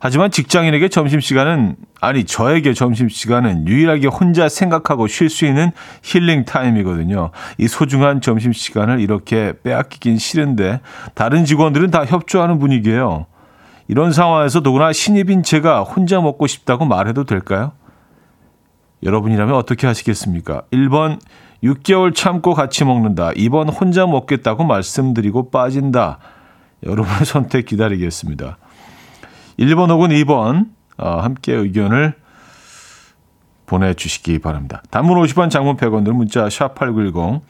[0.00, 5.70] 하지만 직장인에게 점심시간은, 아니, 저에게 점심시간은 유일하게 혼자 생각하고 쉴 수 있는
[6.02, 7.30] 힐링 타임이거든요.
[7.58, 10.80] 이 소중한 점심시간을 이렇게 빼앗기긴 싫은데,
[11.14, 13.26] 다른 직원들은 다 협조하는 분위기예요.
[13.86, 17.70] 이런 상황에서 더구나 신입인 제가 혼자 먹고 싶다고 말해도 될까요?
[19.02, 20.62] 여러분이라면 어떻게 하시겠습니까?
[20.72, 21.18] 1번
[21.62, 23.30] 6개월 참고 같이 먹는다.
[23.30, 26.18] 2번 혼자 먹겠다고 말씀드리고 빠진다.
[26.84, 28.58] 여러분의 선택 기다리겠습니다.
[29.58, 32.14] 1번 혹은 2번 어, 함께 의견을
[33.66, 34.82] 보내주시기 바랍니다.
[34.90, 37.40] 단문 50원, 장문 100원 들 문자 샵8910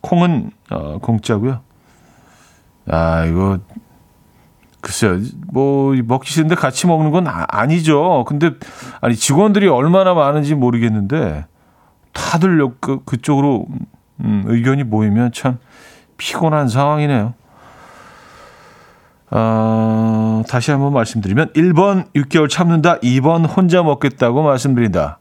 [0.00, 1.60] 콩은 어, 공짜고요.
[2.88, 3.58] 아 이거
[4.82, 8.50] 글쎄요, 뭐, 먹기 싫은데 같이 먹는 건 아, 니죠 근데,
[9.00, 11.46] 아니, 직원들이 얼마나 많은지 모르겠는데,
[12.12, 13.66] 다들 그, 그쪽으로,
[14.20, 15.58] 음, 의견이 모이면 참
[16.18, 17.34] 피곤한 상황이네요.
[19.30, 25.20] 어, 다시 한번 말씀드리면, 1번 6개월 참는다, 2번 혼자 먹겠다고 말씀드린다.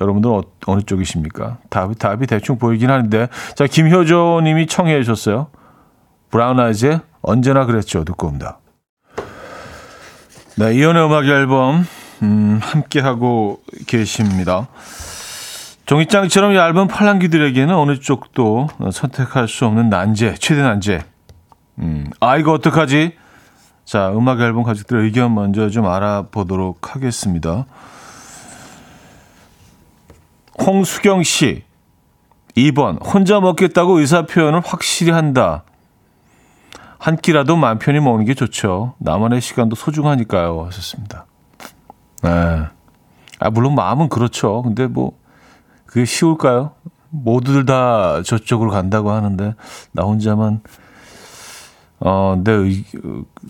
[0.00, 1.58] 여러분들 은 어, 느 쪽이십니까?
[1.70, 3.28] 답이, 답이 대충 보이긴 하는데.
[3.56, 5.48] 자, 김효조 님이 청해 주셨어요.
[6.30, 8.04] 브라운 아이즈의 언제나 그랬죠.
[8.04, 8.58] 듣고 옵니다.
[10.56, 11.84] 네, 이연의 음악 앨범
[12.22, 14.68] 음, 함께 하고 계십니다.
[15.86, 21.02] 종이장처럼 얇은 팔랑귀들에게는 어느 쪽도 선택할 수 없는 난제, 최대 난제.
[21.80, 23.16] 음, 아 이거 어떡하지?
[23.84, 27.66] 자, 음악 앨범 가족들의 의견 먼저 좀 알아보도록 하겠습니다.
[30.58, 31.64] 홍수경 씨,
[32.56, 35.64] 2번 혼자 먹겠다고 의사 표현을 확실히 한다.
[37.04, 38.94] 한 끼라도 마음 편히 먹는 게 좋죠.
[38.96, 40.64] 나만의 시간도 소중하니까요.
[40.64, 41.26] 하셨습니다.
[42.22, 42.30] 네.
[43.40, 44.62] 아, 물론 마음은 그렇죠.
[44.62, 45.12] 근데 뭐,
[45.84, 46.72] 그게 쉬울까요?
[47.10, 49.54] 모두들 다 저쪽으로 간다고 하는데,
[49.92, 50.62] 나 혼자만,
[52.00, 52.84] 어, 내, 의,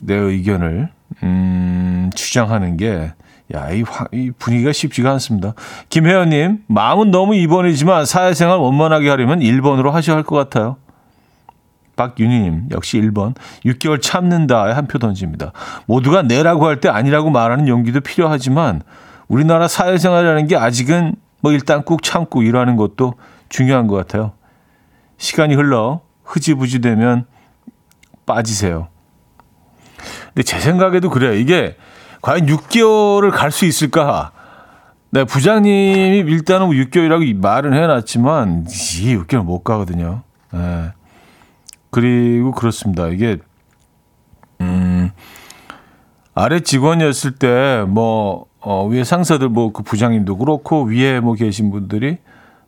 [0.01, 0.88] 내 의견을,
[1.23, 3.12] 음, 주장하는 게,
[3.55, 5.55] 야, 이, 화, 이 분위기가 쉽지가 않습니다.
[5.90, 10.77] 김혜연님, 마음은 너무 2번이지만 사회생활 원만하게 하려면 1번으로 하셔야 할 것 같아요.
[11.96, 13.35] 박윤희님, 역시 1번.
[13.64, 15.52] 6개월 참는다에 한 표 던집니다.
[15.87, 18.83] 모두가 내라고 할 때 아니라고 말하는 용기도 필요하지만
[19.28, 23.14] 우리나라 사회생활이라는 게 아직은 뭐 일단 꾹 참고 일하는 것도
[23.48, 24.33] 중요한 것 같아요.
[25.18, 27.26] 시간이 흘러 흐지부지 되면
[28.26, 28.88] 빠지세요.
[30.28, 31.33] 근데 제 생각에도 그래요.
[31.35, 31.76] 이게
[32.22, 34.33] 과연 6개월을 갈 수 있을까?
[35.11, 40.22] 네, 부장님이 일단은 6개월이라고 말은 해놨지만, 이 6개월 못 가거든요.
[40.50, 40.90] 네.
[41.94, 43.07] 그리고 그렇습니다.
[43.07, 43.38] 이게,
[44.61, 45.12] 음,
[46.35, 52.18] 아래 직원이었을 때, 뭐, 어, 위에 상사들, 뭐, 그 부장님도 그렇고, 위에 뭐 계신 분들이,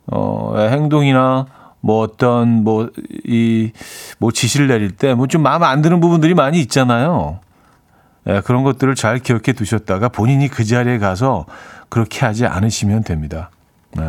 [0.05, 1.45] 어, 행동이나
[1.81, 7.39] 뭐 어떤 뭐이뭐 지시를 내릴 때 뭐 좀 마음에 안 드는 부분들이 많이 있잖아요.
[8.29, 11.45] 예, 그런 것들을 잘 기억해 두셨다가 본인이 그 자리에 가서
[11.89, 13.51] 그렇게 하지 않으시면 됩니다.
[13.95, 14.03] 네.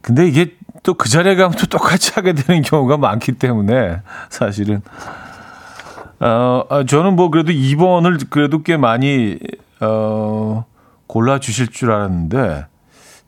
[0.00, 4.82] 근데 이게 또 그 자리에 가면 또 똑같이 하게 되는 경우가 많기 때문에 사실은
[6.20, 9.38] 어, 아, 저는 뭐 그래도 2번을 그래도 꽤 많이
[9.80, 10.64] 어,
[11.06, 12.66] 골라 주실 줄 알았는데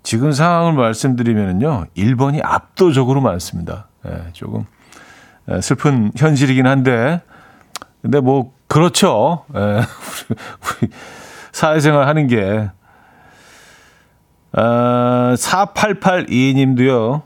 [0.04, 1.86] 지금 상황을 말씀드리면요.
[1.96, 3.88] 1번이 압도적으로 많습니다.
[4.06, 4.66] 예, 조금
[5.50, 7.22] 예, 슬픈 현실이긴 한데,
[8.02, 9.44] 근데 뭐, 그렇죠.
[9.54, 9.58] 예,
[10.80, 10.90] 우리
[11.52, 12.70] 사회생활 하는 게.
[14.52, 17.22] 아, 4882님도요.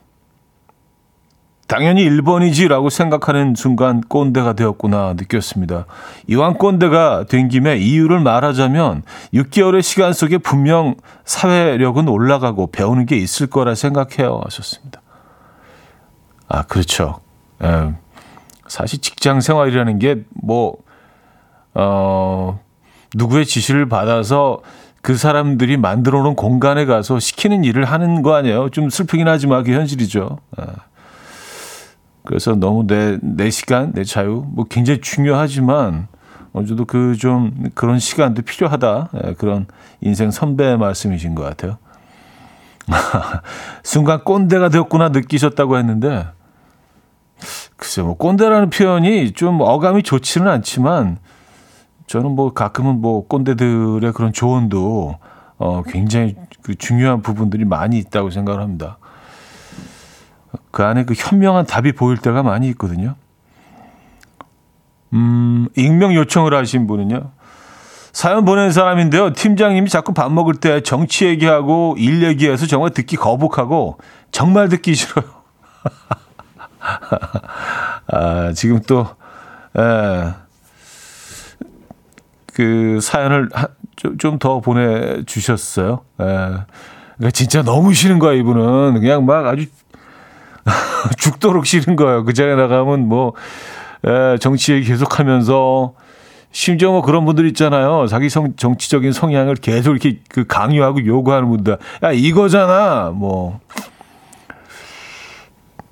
[1.69, 5.85] 당연히 1번이지라고 생각하는 순간 꼰대가 되었구나 느꼈습니다.
[6.27, 9.03] 이왕 꼰대가 된 김에 이유를 말하자면
[9.35, 14.41] 6개월의 시간 속에 분명 사회력은 올라가고 배우는 게 있을 거라 생각해요.
[14.45, 15.03] 하셨습니다.
[16.49, 17.21] 아, 그렇죠.
[17.63, 17.93] 에,
[18.67, 20.79] 사실 직장 생활이라는 게 뭐,
[21.75, 22.61] 어,
[23.15, 24.63] 누구의 지시를 받아서
[25.03, 28.71] 그 사람들이 만들어 놓은 공간에 가서 시키는 일을 하는 거 아니에요?
[28.71, 30.39] 좀 슬프긴 하지만 그게 현실이죠.
[30.61, 30.88] 에.
[32.29, 36.09] 그래서 너무 내, 내 시간, 내 자유, 뭐 굉장히 중요하지만,
[36.53, 39.09] 어느 정도 그 좀 그런 시간도 필요하다.
[39.25, 39.67] 예, 그런
[40.03, 41.79] 인생 선배 말씀이신 것 같아요.
[43.83, 46.27] 순간 꼰대가 되었구나 느끼셨다고 했는데,
[47.79, 51.17] 글쎄, 뭐, 꼰대라는 표현이 좀 어감이 좋지는 않지만,
[52.09, 55.17] 저는 뭐 가끔은 뭐 꼰대들의 그런 조언도
[55.57, 58.99] 어, 굉장히 그 중요한 부분들이 많이 있다고 생각을 합니다.
[60.71, 63.15] 그 안에 그 현명한 답이 보일 때가 많이 있거든요.
[65.13, 67.31] 음, 익명 요청을 하신 분은요.
[68.13, 69.33] 사연 보낸 사람인데요.
[69.33, 73.99] 팀장님이 자꾸 밥 먹을 때 정치 얘기하고 일 얘기해서 정말 듣기 거북하고
[74.33, 75.25] 정말 듣기 싫어요.
[78.11, 79.07] 아, 지금 또,
[79.77, 80.33] 에,
[82.55, 83.49] 그 사연을
[84.19, 86.01] 좀 더 보내주셨어요.
[86.21, 89.01] 에, 그러니까 진짜 너무 싫은 거야, 이분은.
[89.01, 89.67] 그냥 막 아주
[91.19, 92.25] 죽도록 싫은 거예요.
[92.25, 93.33] 그 자리에 나가면 뭐,
[94.05, 95.95] 에, 정치 얘기 계속 하면서,
[96.51, 98.07] 심지어 뭐 그런 분들 있잖아요.
[98.07, 101.77] 자기 성, 정치적인 성향을 계속 이렇게 그 강요하고 요구하는 분들.
[102.03, 103.13] 야, 이거잖아.
[103.15, 103.61] 뭐.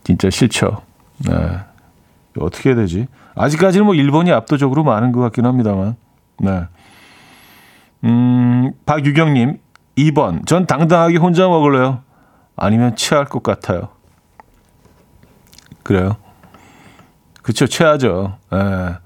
[0.03, 0.83] 진짜 싫죠.
[1.19, 1.35] 네.
[2.39, 3.07] 어떻게 해야 되지?
[3.35, 5.97] 아직까지는 뭐 일본이 압도적으로 많은 것 같긴 합니다만.
[6.39, 6.63] 네.
[8.05, 9.59] 음, 박유경님,
[9.99, 10.47] 2번.
[10.47, 12.01] 전 당당하게 혼자 먹을래요.
[12.57, 13.89] 아니면 취할 것 같아요.
[15.87, 16.17] 그래요?
[17.43, 18.39] 그쵸, 취하죠.
[18.53, 18.97] 예.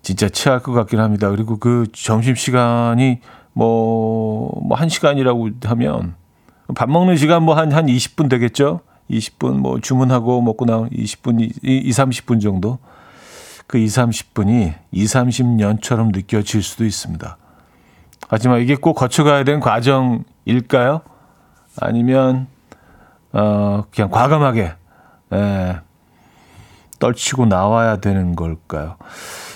[0.00, 1.28] 진짜 취할 것 같긴 합니다.
[1.28, 3.20] 그리고 그 점심시간이
[3.52, 6.14] 뭐, 뭐, 한 시간이라고 하면,
[6.74, 8.80] 밥 먹는 시간 뭐 한, 한 20분 되겠죠?
[9.10, 12.78] 20분 뭐 주문하고 먹고 나온 20분, 2, 30분 정도?
[13.66, 17.36] 그 2, 30분이 2, 30년처럼 느껴질 수도 있습니다.
[18.28, 21.02] 하지만 이게 꼭 거쳐가야 되는 과정일까요?
[21.78, 22.46] 아니면,
[23.34, 24.72] 어, 그냥 과감하게,
[25.32, 25.76] 예,
[26.98, 28.96] 떨치고 나와야 되는 걸까요?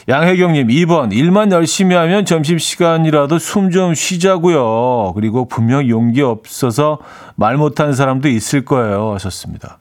[0.08, 1.12] 양혜경님, 2번.
[1.12, 5.12] 일만 열심히 하면 점심시간이라도 숨 좀 쉬자고요.
[5.14, 6.98] 그리고 분명 용기 없어서
[7.36, 9.12] 말 못하는 사람도 있을 거예요.
[9.14, 9.78] 하셨습니다.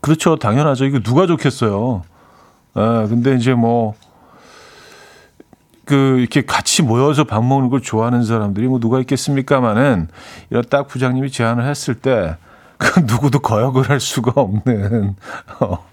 [0.00, 0.36] 그렇죠.
[0.36, 0.86] 당연하죠.
[0.86, 2.02] 이거 누가 좋겠어요.
[2.76, 3.94] 예, 근데 이제 뭐,
[5.84, 10.08] 그, 이렇게 같이 모여서 밥 먹는 걸 좋아하는 사람들이 뭐 누가 있겠습니까마는
[10.50, 12.36] 이런 딱 부장님이 제안을 했을 때,
[12.80, 15.14] 그 누구도 거역을 할 수가 없는
[15.60, 15.86] 어,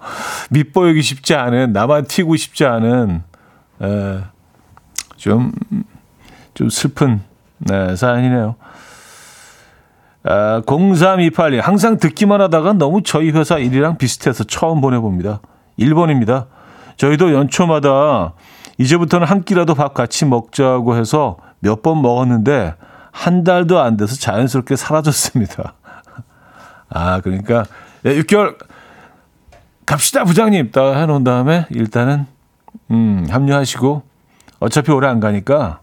[0.51, 3.23] 밑보이기 쉽지 않은 나만 튀고 싶지 않은
[5.17, 5.51] 좀좀
[6.53, 7.21] 좀 슬픈
[7.59, 8.55] 네, 사연이네요.
[10.23, 15.41] 아, 0328님 항상 듣기만 하다가 너무 저희 회사 일이랑 비슷해서 처음 보내봅니다.
[15.79, 16.47] 1번입니다.
[16.95, 18.33] 저희도 연초마다
[18.77, 22.75] 이제부터는 한 끼라도 밥 같이 먹자고 해서 몇 번 먹었는데
[23.11, 25.73] 한 달도 안 돼서 자연스럽게 사라졌습니다.
[26.89, 27.65] 아, 그러니까
[28.03, 28.57] 6개월
[29.85, 32.25] 갑시다 부장님 딱 해놓은 다음에 일단은
[32.91, 34.03] 음, 합류하시고
[34.59, 35.81] 어차피 오래 안 가니까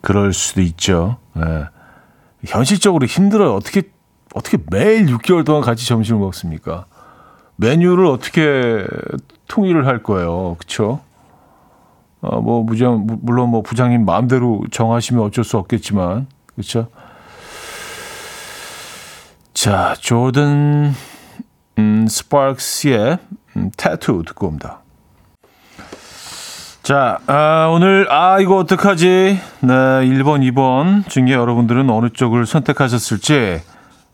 [0.00, 1.16] 그럴 수도 있죠.
[1.38, 1.68] 예.
[2.46, 3.54] 현실적으로 힘들어요.
[3.54, 3.82] 어떻게
[4.34, 6.86] 어떻게 매일 6개월 동안 같이 점심을 먹습니까?
[7.56, 8.84] 메뉴를 어떻게
[9.48, 10.56] 통일을 할 거예요.
[10.58, 11.00] 그렇죠?
[12.20, 16.88] 어, 뭐 부장 물론 뭐 부장님 마음대로 정하시면 어쩔 수 없겠지만 그렇죠?
[19.64, 20.94] 자, 조던
[21.78, 23.16] 음, 스파크스의
[23.56, 24.82] 음, 타투 듣고 옵니다.
[26.82, 29.06] 자, 아, 오늘, 아, 이거 어떡하지?
[29.60, 33.62] 네, 1번, 2번 중에 여러분들은 어느 쪽을 선택하셨을지,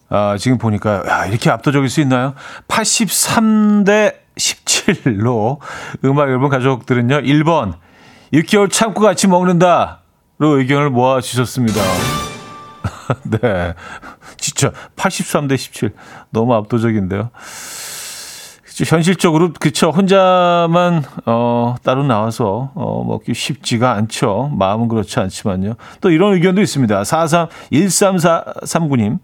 [0.08, 2.34] 아, 지금 보니까, 야, 이렇게 압도적일 수 있나요?
[2.68, 5.58] 83대 17로
[6.04, 7.74] 음악 앨범 가족들은요, 1번,
[8.34, 10.02] 6개월 참고 같이 먹는다.
[10.38, 11.80] 로 의견을 모아주셨습니다.
[13.24, 13.74] 네.
[14.36, 15.92] 진짜 83대 17.
[16.30, 17.30] 너무 압도적인데요.
[18.64, 24.52] 그쵸, 현실적으로 그쵸 혼자만 어 따로 나와서 어 먹기 쉽지가 않죠.
[24.56, 25.74] 마음은 그렇지 않지만요.
[26.00, 27.04] 또 이런 의견도 있습니다.
[27.04, 29.18] 43 1339님.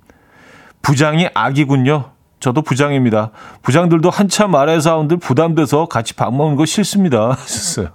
[0.82, 2.10] 부장이 아기군요.
[2.38, 3.30] 저도 부장입니다.
[3.62, 7.30] 부장들도 한참 아래 사원들 부담돼서 같이 밥 먹는 거 싫습니다.
[7.38, 7.88] 하셨어요.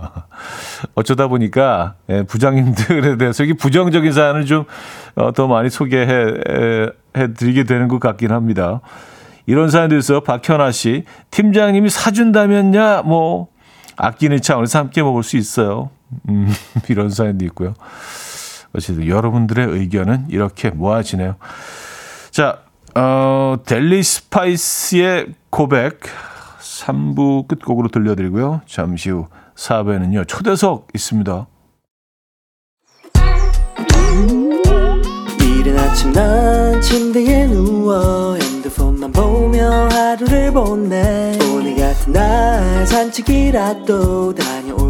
[0.94, 4.64] 어쩌다 보니까 예, 부장님들에 대해서 이게 부정적인 사연을 좀
[5.34, 6.06] 더 많이 소개해
[7.16, 8.80] 해 드리게 되는 것 같긴 합니다.
[9.46, 10.20] 이런 사연도 있어요.
[10.22, 11.04] 박현아 씨.
[11.30, 13.48] 팀장님이 사준다면야, 뭐,
[13.96, 15.90] 아끼는 차원에서 함께 먹을 수 있어요.
[16.28, 16.52] 음,
[16.88, 17.74] 이런 사연도 있고요.
[18.74, 21.36] 어쨌든 여러분들의 의견은 이렇게 모아지네요.
[22.32, 22.58] 자,
[22.96, 26.00] 어, 델리 스파이스의 고백
[26.60, 28.62] 3부 끝곡으로 들려드리고요.
[28.66, 30.26] 잠시 후 4부에는요.
[30.26, 31.46] 초대석 있습니다.
[35.40, 44.53] 이른 아침 난 침대에 누워 핸드폰만 보며 하루를 보내 오늘 같은 날 산책이라도 다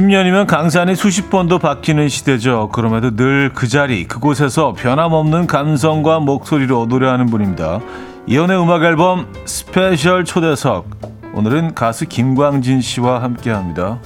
[0.00, 2.70] 십 년이면 강산이 수십 번도 바뀌는 시대죠.
[2.72, 7.80] 그럼에도 늘 그 자리, 그곳에서 변함없는 감성과 목소리로 노래하는 분입니다.
[8.26, 10.86] 이현우의 음악 앨범 스페셜 초대석.
[11.34, 13.98] 오늘은 가수 김광진 씨와 함께 합니다.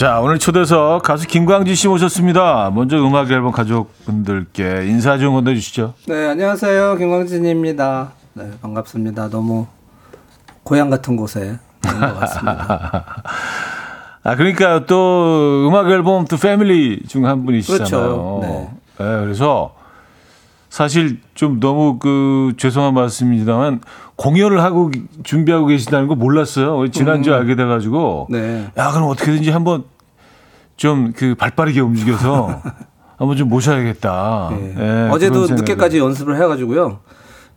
[0.00, 2.70] 자, 오늘 초대석 가수 김광진 씨 모셨습니다.
[2.74, 5.92] 먼저 음악 앨범 가족분들께 인사 좀 건네주시죠.
[6.08, 6.96] 네, 안녕하세요.
[6.96, 8.12] 김광진입니다.
[8.32, 9.28] 네, 반갑습니다.
[9.28, 9.66] 너무
[10.62, 13.04] 고향 같은 곳에 있는 것 같습니다.
[14.24, 17.84] 아, 그러니까 또 음악 앨범 또 패밀리 중 한 분이시잖아요.
[17.90, 18.38] 그렇죠.
[18.40, 18.70] 네.
[19.04, 19.74] 네, 그래서
[20.70, 23.80] 사실 좀 너무 그 죄송한 말씀입니다만
[24.16, 24.90] 공연을 하고
[25.24, 26.88] 준비하고 계시다는 거 몰랐어요.
[26.88, 28.70] 지난주 에 알게 돼가지고 네.
[28.78, 29.84] 야 그럼 어떻게든지 한번
[30.76, 32.62] 좀 그 발빠르게 움직여서
[33.18, 34.48] 한번 좀 모셔야겠다.
[34.52, 34.74] 네.
[34.78, 35.46] 예, 어제도.
[35.46, 37.00] 늦게까지 연습을 해가지고요.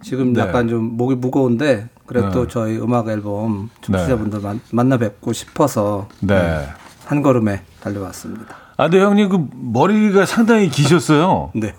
[0.02, 0.42] 지금 네.
[0.42, 2.48] 약간 좀 목이 무거운데 그래도 네.
[2.50, 6.68] 저희 음악 앨범 청취자분들 만, 만나 뵙고 싶어서 네.
[7.06, 8.56] 한 걸음에 달려왔습니다.
[8.76, 11.52] 아, 근데 형님 그 머리가 상당히 기셨어요.
[11.56, 11.74] 네.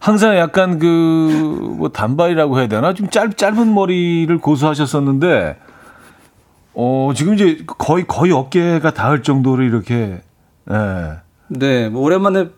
[0.00, 5.56] 항상 약간 그 뭐 단발이라고 해야 되나 좀 짧 짧은 머리를 고수하셨었는데
[6.74, 10.20] 어 지금 이제 거의 거의 어깨가 닿을 정도로 이렇게
[10.70, 11.10] 예.
[11.48, 12.48] 네, 뭐 오랜만에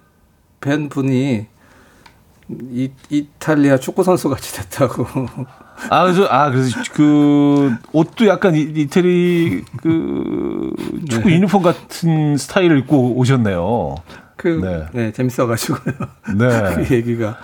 [0.60, 1.46] 뵌 분이
[2.72, 5.06] 이, 이탈리아 축구 선수 같이 됐다고.
[5.88, 10.72] 아 그래서 아 그래서 그 옷도 약간 이- 이태리 그
[11.08, 11.34] 축구 네.
[11.36, 13.94] 유니폼 같은 스타일을 입고 오셨네요.
[14.40, 14.86] 그, 네.
[14.94, 15.12] 네.
[15.12, 15.94] 재밌어가지고요.
[16.38, 16.48] 네.
[16.86, 17.36] 그 얘기가.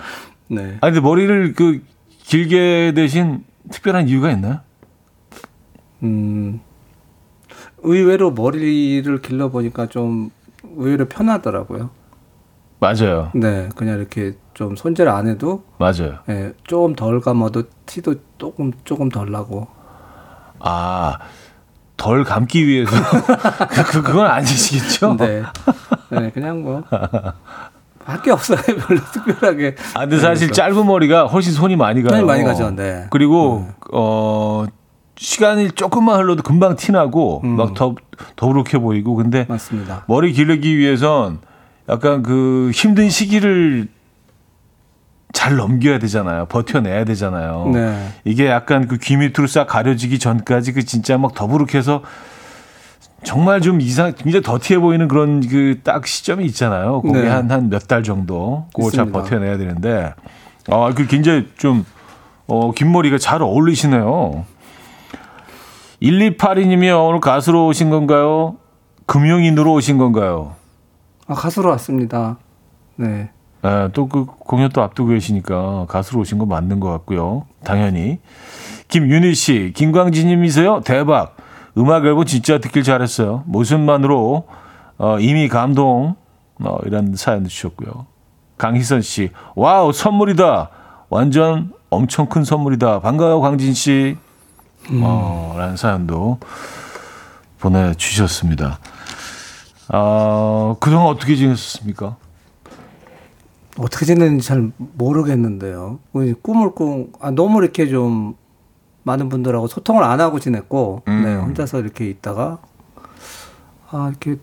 [0.49, 0.79] 네.
[0.81, 1.83] 아니 근데 머리를 그
[2.23, 4.61] 길게 대신 특별한 이유가 있나요?
[6.01, 6.59] 음,
[7.83, 10.31] 의외로 머리를 길러 보니까 좀
[10.75, 11.91] 의외로 편하더라고요.
[12.79, 13.31] 맞아요.
[13.35, 16.19] 네, 그냥 이렇게 좀 손질 안 해도 맞아요.
[16.29, 19.67] 예, 조금 덜 감아도 티도 조금 조금 덜 나고.
[20.59, 21.19] 아,
[21.97, 22.91] 덜 감기 위해서.
[23.69, 25.17] 그, 그, 그건 아니시겠죠?
[25.17, 25.43] 네,
[26.09, 26.83] 네, 그냥 뭐.
[28.05, 28.59] 할게 없어요.
[28.63, 29.75] 별로 특별하게.
[29.93, 32.11] 아, 근데 사실 짧은 머리가 훨씬 손이 많이 가요.
[32.11, 33.07] 손이 많이 가죠, 네.
[33.09, 34.65] 그리고, 어,
[35.17, 37.57] 시간이 조금만 흘러도 금방 티나고, 음.
[37.57, 37.95] 막 더,
[38.37, 40.05] 더부룩해 보이고, 근데 맞습니다.
[40.07, 41.39] 머리 기르기 위해선
[41.89, 43.89] 약간 그 힘든 시기를
[45.33, 46.45] 잘 넘겨야 되잖아요.
[46.47, 47.69] 버텨내야 되잖아요.
[47.73, 48.07] 네.
[48.23, 52.01] 이게 약간 그 귀 밑으로 싹 가려지기 전까지 그 진짜 막 더부룩해서
[53.23, 57.01] 정말 좀 이상, 굉장히 더티해 보이는 그런 그 딱 시점이 있잖아요.
[57.01, 57.27] 그게 네.
[57.29, 58.65] 한, 한 몇 달 정도.
[58.73, 59.11] 그걸 잘.
[59.11, 60.13] 버텨내야 되는데.
[60.69, 61.85] 아, 그 굉장히 좀,
[62.47, 64.45] 어, 긴 머리가 잘 어울리시네요.
[66.01, 68.57] 1282님이 오늘 가수로 오신 건가요?
[69.07, 70.55] 금융인으로 오신 건가요?
[71.27, 72.37] 아, 가수로 왔습니다.
[72.95, 73.29] 네.
[73.67, 77.45] 예, 또그 공연 또 앞두고 계시니까 가수로 오신 거 맞는 것 같고요.
[77.63, 78.19] 당연히.
[78.87, 80.81] 김윤희 씨, 김광진님이세요?
[80.85, 81.35] 대박.
[81.77, 83.43] 음악 앨범 진짜 듣길 잘했어요.
[83.45, 84.47] 모습만으로
[84.97, 86.15] 어, 이미 감동.
[86.63, 88.07] 어, 이런 사연 주셨고요.
[88.57, 90.69] 강희선 씨, 와우 선물이다.
[91.09, 93.01] 완전 엄청 큰 선물이다.
[93.01, 94.17] 반가워요 광진 씨.
[95.01, 96.39] 어, 라는 사연도
[97.59, 98.79] 보내주셨습니다.
[99.89, 102.15] 어, 그동안 어떻게 지냈습니까?
[103.79, 105.99] 어떻게 지냈는지 잘 모르겠는데요.
[106.41, 108.35] 꿈을 꾼, 아, 너무 이렇게 좀
[109.03, 111.23] 많은 분들하고 소통을 안 하고 지냈고, 음.
[111.23, 112.59] 네, 혼자서 이렇게 있다가,
[113.89, 114.39] 아, 이렇게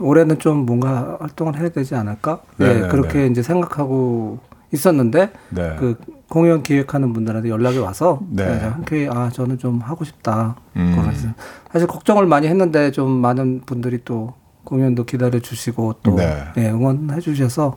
[0.00, 2.40] 올해는 좀 뭔가 활동을 해야 되지 않을까?
[2.56, 3.26] 네, 네, 네, 그렇게 네.
[3.28, 4.38] 이제 생각하고
[4.72, 5.76] 있었는데, 네.
[5.78, 5.96] 그
[6.28, 8.44] 공연 기획하는 분들한테 연락이 와서, 네.
[8.44, 8.68] 네.
[8.68, 10.56] 흔쾌히, 아, 저는 좀 하고 싶다.
[10.76, 10.98] 음.
[11.00, 11.28] 그래서
[11.72, 14.34] 사실 걱정을 많이 했는데, 좀 많은 분들이 또
[14.64, 16.44] 공연도 기다려 주시고, 또 네.
[16.54, 17.76] 네, 응원해 주셔서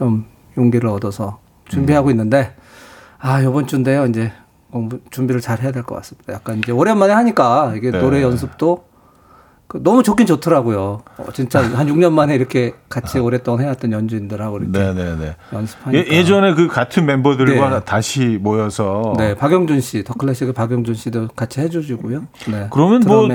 [0.00, 0.24] 좀
[0.56, 2.10] 용기를 얻어서 준비하고 음.
[2.12, 2.56] 있는데
[3.18, 4.32] 아 이번 주인데요 이제
[4.72, 6.32] 공부 준비를 잘 해야 될 것 같습니다.
[6.32, 8.00] 약간 이제 오랜만에 하니까 이게 네.
[8.00, 8.89] 노래 연습도 그
[9.78, 11.02] 너무 좋긴 좋더라고요.
[11.16, 15.36] 어, 진짜 한 6년 만에 이렇게 같이 오랫동안 해왔던 연주인들하고 이렇게 네네네.
[15.52, 16.12] 연습하니까.
[16.12, 17.80] 예, 전에그 같은 멤버들과 네.
[17.84, 22.26] 다시 모여서 네 박영준 씨, 더 클래식의 박영준 씨도 같이 해주시고요.
[22.50, 22.66] 네.
[22.70, 23.28] 그러면 뭐.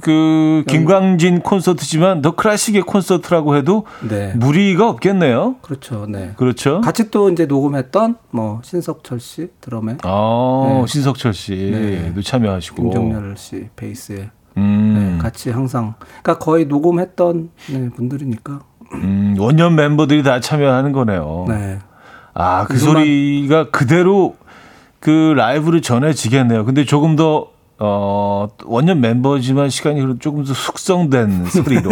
[0.00, 5.56] 그 김광진 콘서트지만 더 클래식의 콘서트라고 해도 네 무리가 없겠네요.
[5.62, 6.06] 그렇죠.
[6.08, 6.32] 네.
[6.36, 6.80] 그렇죠?
[6.80, 10.86] 같이 또 이제 녹음했던 뭐 신석철 씨 드럼에 아, 네.
[10.86, 12.12] 신석철 씨도 네.
[12.22, 12.82] 참여하시고.
[12.82, 18.60] 김정렬 씨 베이스에 음, 네, 같이 항상 그러니까 거의 녹음했던 네, 분들이니까
[18.94, 21.44] 음, 원년 멤버들이 다 참여하는 거네요.
[21.48, 21.78] 네.
[22.34, 24.36] 아, 그 그것만- 소리가 그대로
[25.00, 26.64] 그 라이브로 전해지겠네요.
[26.64, 27.48] 근데 조금 더
[27.78, 31.90] 어, 원년 멤버지만 시간이 조금 더 숙성된 소리로.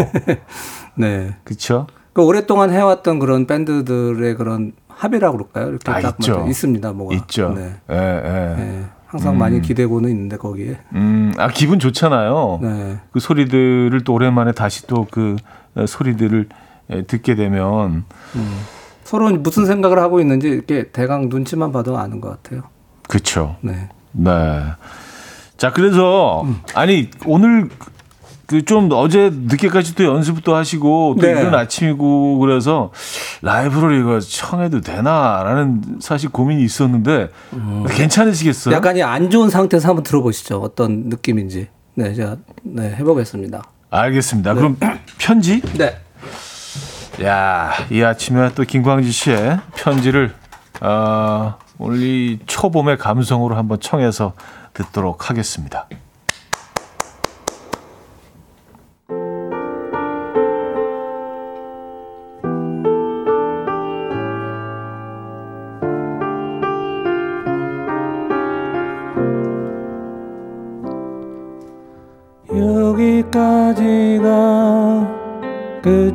[0.95, 1.37] 네.
[1.45, 1.87] 그렇죠?
[2.13, 5.69] 그 오랫동안 해왔던 그런 밴드들의 그런 합이라고 그럴까요?
[5.71, 6.45] 이렇게 아, 딱 있죠.
[6.49, 6.93] 있습니다.
[6.93, 7.53] 뭐가 있죠.
[7.57, 7.75] 네.
[7.91, 8.55] 예, 예.
[8.57, 8.85] 네.
[9.15, 10.77] 항상 많이 기대고는 있는데 거기에.
[10.95, 12.59] 음, 아 기분 좋잖아요.
[12.63, 12.99] 네.
[13.13, 15.37] 그 소리들을 또 오랜만에 다시 또 그
[15.87, 16.49] 소리들을
[16.91, 18.05] 에, 듣게 되면
[19.05, 22.63] 서로 무슨 생각을 하고 있는지 이렇게 대강 눈치만 봐도 아는 것 같아요.
[23.09, 23.57] 그렇죠.
[23.61, 23.89] 네.
[24.13, 24.63] 네.
[25.57, 26.61] 자, 그래서 음.
[26.75, 27.69] 아니 오늘
[28.47, 31.33] 그 좀 어제 늦게까지 또 연습도 하시고 또 네.
[31.33, 32.93] 이른 아침이고 그래서
[33.43, 37.31] 라이브를 이거 청해도 되나라는 사실 고민이 있었는데
[37.89, 38.75] 괜찮으시겠어요?
[38.75, 38.77] 음.
[38.77, 40.61] 약간 이안 좋은 상태에서 한번 들어보시죠.
[40.61, 41.69] 어떤 느낌인지.
[41.95, 43.63] 네, 제가 네, 해보겠습니다.
[43.91, 44.55] 알겠습니다.
[44.55, 44.77] 그럼
[45.19, 45.61] 편지?
[45.79, 45.97] 네.
[47.23, 50.35] 야, 이 아침에 또 김광지 씨의 편지를
[50.81, 54.33] 어, 오늘 이 초봄의 감성으로 한번 청해서
[54.73, 55.87] 듣도록 하겠습니다.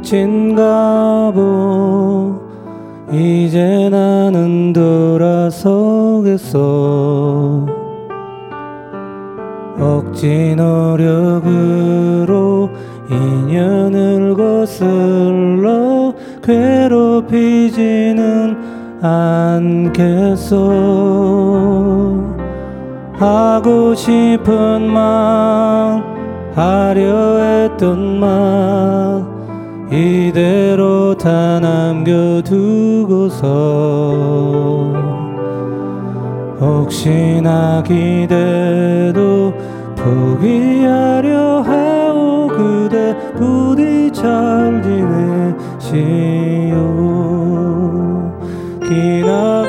[0.09, 2.41] 끝인가 보.
[3.11, 5.67] 이제 나는 돌아서겠어.
[9.79, 11.51] 억지 노력으로
[13.09, 18.17] 인연을 거슬러 괴롭히지는
[19.01, 20.57] 않겠어.
[23.13, 26.03] 하고 싶은 말
[26.55, 29.38] 하려 했던 말
[29.91, 32.19] 이대로 다 남겨두고서
[36.59, 39.53] 혹시나 기대도
[39.95, 46.69] 포기하려 하오 그대 부디 잘 지내시오.
[48.87, 49.68] 기나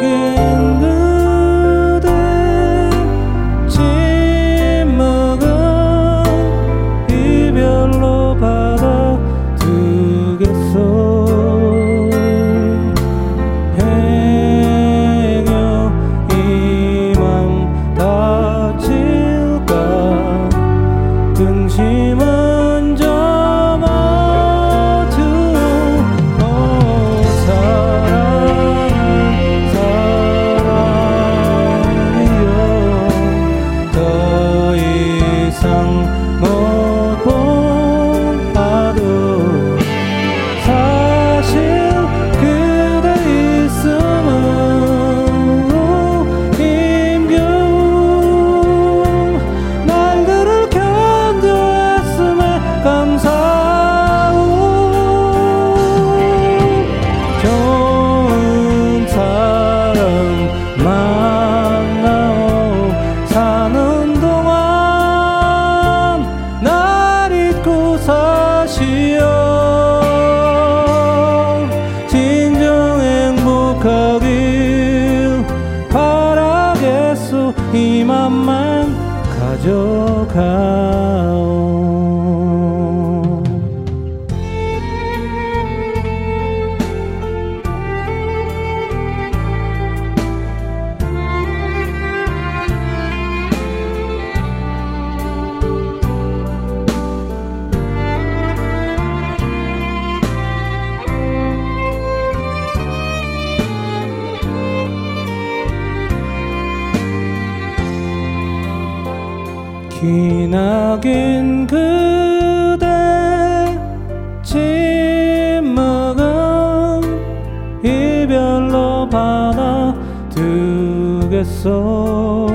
[121.41, 122.47] 받아두겠소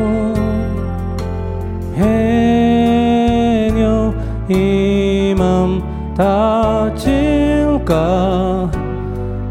[1.95, 2.53] 행여
[4.49, 7.11] 이맘 다칠까?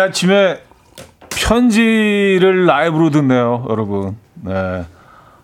[0.07, 0.61] 아침에
[1.29, 4.17] 편지를 라이브로 듣네요, 여러분.
[4.35, 4.85] 네.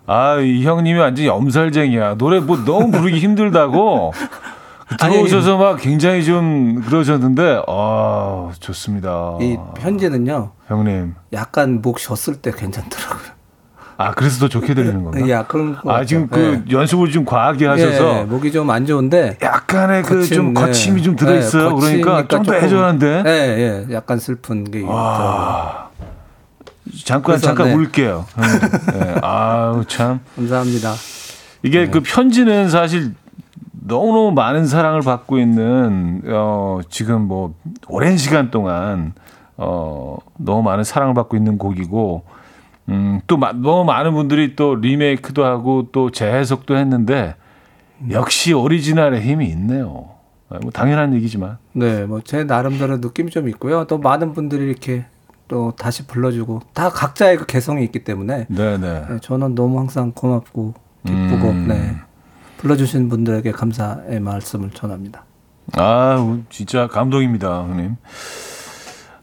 [0.06, 2.16] 아, 이 형님이 완전 염살쟁이야.
[2.16, 4.14] 노래 뭐 너무 부르기 힘들다고.
[5.00, 9.38] 들어오셔서 막 굉장히 좀 그러셨는데, 아, 좋습니다.
[9.42, 11.16] 이 편지는요 형님.
[11.32, 13.13] 약간 목 쉬었을 때 괜찮더라고요
[13.98, 15.30] 아, 그래서 더 좋게 들리는 건가?
[15.30, 16.28] 야 그런 거 아, 지금.
[16.28, 21.00] 그 연습을 좀 과하게 하셔서 예, 목이 좀 안 좋은데 약간의 그 좀 거침, 거침이
[21.00, 21.04] 예.
[21.04, 21.76] 좀 들어 있어요.
[21.78, 25.84] 예, 그러니까 좀더 조금, 해줘야하는데 예, 예, 약간 슬픈 게 있더라고요.
[27.06, 27.74] 잠깐 그래서, 잠깐 네.
[27.76, 28.26] 울게요.
[28.94, 29.16] 네.
[29.22, 30.94] 아우 참 감사합니다.
[31.64, 31.90] 이게 네.
[31.90, 33.14] 그 편지는 사실
[33.86, 37.54] 너무너무 많은 사랑을 받고 있는 어 지금 뭐
[37.88, 39.14] 오랜 시간 동안
[39.58, 42.24] 어 너무 많은 사랑을 받고 있는 곡이고
[42.90, 47.36] 음또 너무 많은 분들이 또 리메이크도 하고 또 재해석도 했는데
[48.12, 50.10] 역시 오리지널의 힘이 있네요.
[50.50, 53.86] 아, 뭐 당연한 얘기지만 네, 뭐 제 나름대로 느낌이 좀 있고요.
[53.88, 55.06] 또 많은 분들이 이렇게
[55.48, 59.06] 또 다시 불러주고 다 각자의 그 개성이 있기 때문에 네네.
[59.10, 60.74] 네, 저는 너무 항상 고맙고
[61.06, 61.68] 기쁘고 음.
[61.68, 61.96] 네,
[62.58, 65.24] 불러주신 분들에게 감사의 말씀을 전합니다.
[65.74, 67.96] 아, 진짜 감동입니다, 형님.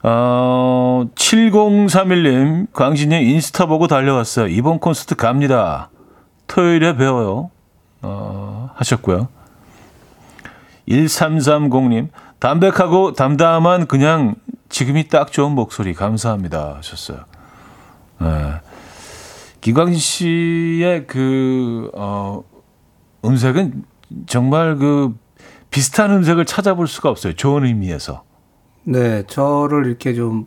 [0.03, 4.47] 어, 7031님, 광진님 인스타 보고 달려왔어요.
[4.49, 5.91] 이번 콘서트 갑니다.
[6.47, 7.51] 토요일에 배워요.
[8.03, 9.29] 어, 하셨고요.
[10.89, 14.37] 1330님, 담백하고 담담한 그냥
[14.71, 16.77] 지금이 딱 좋은 목소리 감사합니다.
[16.79, 17.25] 하셨어요.
[18.21, 18.55] 네.
[19.61, 22.43] 김광진 씨의 그, 어,
[23.25, 23.85] 음색은
[24.27, 25.15] 정말 그
[25.69, 27.35] 비슷한 음색을 찾아볼 수가 없어요.
[27.35, 28.30] 좋은 의미에서.
[28.85, 30.47] 네, 저를 이렇게 좀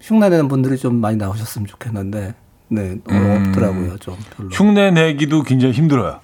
[0.00, 2.34] 흉내내는 분들이 좀 많이 나오셨으면 좋겠는데,
[2.68, 3.46] 네, 음.
[3.48, 4.48] 없더라고요, 좀 별로.
[4.50, 6.20] 흉내 내기도 굉장히 힘들어요.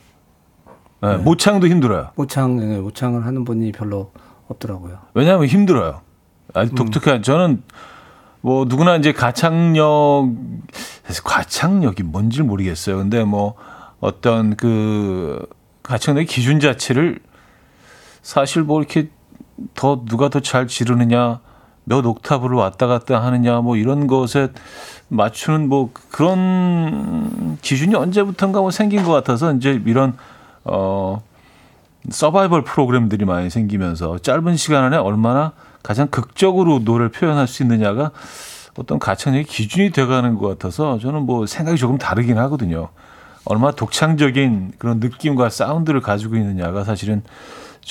[1.01, 2.11] 네, 모창도 힘들어요.
[2.17, 4.11] 모창, 네, 모창을 하는 분이 별로
[4.49, 4.99] 없더라고요.
[5.15, 6.01] 왜냐하면 힘들어요.
[6.55, 7.63] 아주 독특한 저는
[8.41, 10.31] 뭐 누구나 이제 가창력
[11.25, 12.97] 가창력이 뭔지 모르겠어요.
[12.97, 13.55] 근데 뭐
[14.01, 15.45] 어떤 그
[15.83, 17.19] 가창력의 기준 자체를
[18.23, 19.11] 사실 뭐 이렇게
[19.75, 21.41] 더 누가 더 잘 지르느냐
[21.85, 24.49] 몇 옥타브를 왔다 갔다 하느냐 뭐 이런 것에
[25.09, 30.17] 맞추는 뭐 그런 기준이 언제부턴가 뭐 생긴 것 같아서 이제 이런
[30.65, 31.23] 어
[32.11, 35.53] 서바이벌 프로그램들이 많이 생기면서 짧은 시간 안에 얼마나
[35.83, 38.11] 가장 극적으로 노래를 표현할 수 있느냐가
[38.77, 42.89] 어떤 가창력의 기준이 돼가는 것 같아서 저는 뭐 생각이 조금 다르긴 하거든요.
[43.45, 47.23] 얼마나 독창적인 그런 느낌과 사운드를 가지고 있느냐가 사실은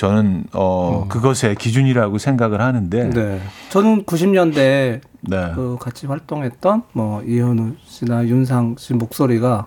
[0.02, 3.42] 저는 어 그것의 기준이라고 생각을 하는데 네.
[3.70, 5.52] 저는 90년대 네.
[5.56, 9.66] 그 같이 활동했던 뭐 이현우 씨나 윤상 씨 목소리가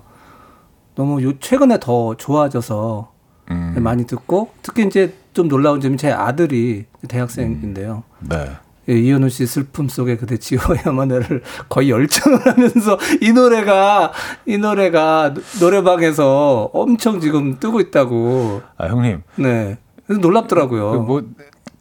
[0.94, 3.10] 너무 요 최근에 더 좋아져서
[3.50, 8.04] 음, 많이 듣고 특히 이제 좀 놀라운 점이 제 아들이 대학생인데요.
[8.20, 8.50] 네.
[8.88, 14.12] 예, 이현우 씨 슬픔 속에 그대 지워야만을 거의 열창을 하면서 이 노래가
[14.46, 18.62] 이 노래가 노- 노래방에서 엄청 지금 뜨고 있다고.
[18.78, 19.76] 아 형님 네.
[20.18, 21.02] 놀랍더라고요.
[21.02, 21.22] 뭐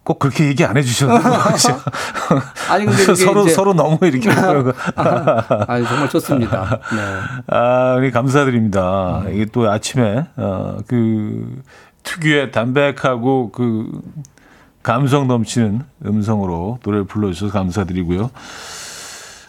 [0.09, 1.13] 꼭 그렇게 얘기 안 해주셔도
[2.67, 4.71] 아니 근데 서로 이제 서로 너무 이렇게 그러고.
[5.67, 6.79] 아니 정말 좋습니다.
[6.91, 7.45] 네.
[7.45, 9.25] 아, 우리 감사드립니다.
[9.31, 11.61] 이게 또 아침에 어, 그
[12.01, 14.01] 특유의 담백하고 그
[14.81, 18.31] 감성 넘치는 음성으로 노래를 불러주셔서 감사드리고요.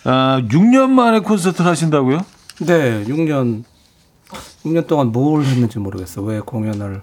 [0.05, 2.19] 아, 6년 만에 콘서트를 하신다고요?
[2.67, 3.65] 네, 6년
[4.67, 6.21] 6년 동안 뭘 했는지 모르겠어.
[6.21, 7.01] 왜 공연을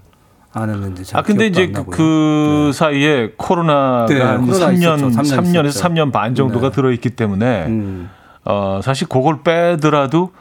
[0.58, 1.92] 안 했는지 잘 아, 근데 이제 안 그.
[1.92, 5.10] 그 사이에 코로나가 네, 한 코로나 3년, 있었죠.
[5.10, 5.88] 3년 3년 에서 있었죠.
[5.88, 6.76] 3년 반 정도가 네.
[6.76, 8.10] 들어 있기 때문에 음.
[8.46, 10.32] 어, 사실 그걸 빼더라도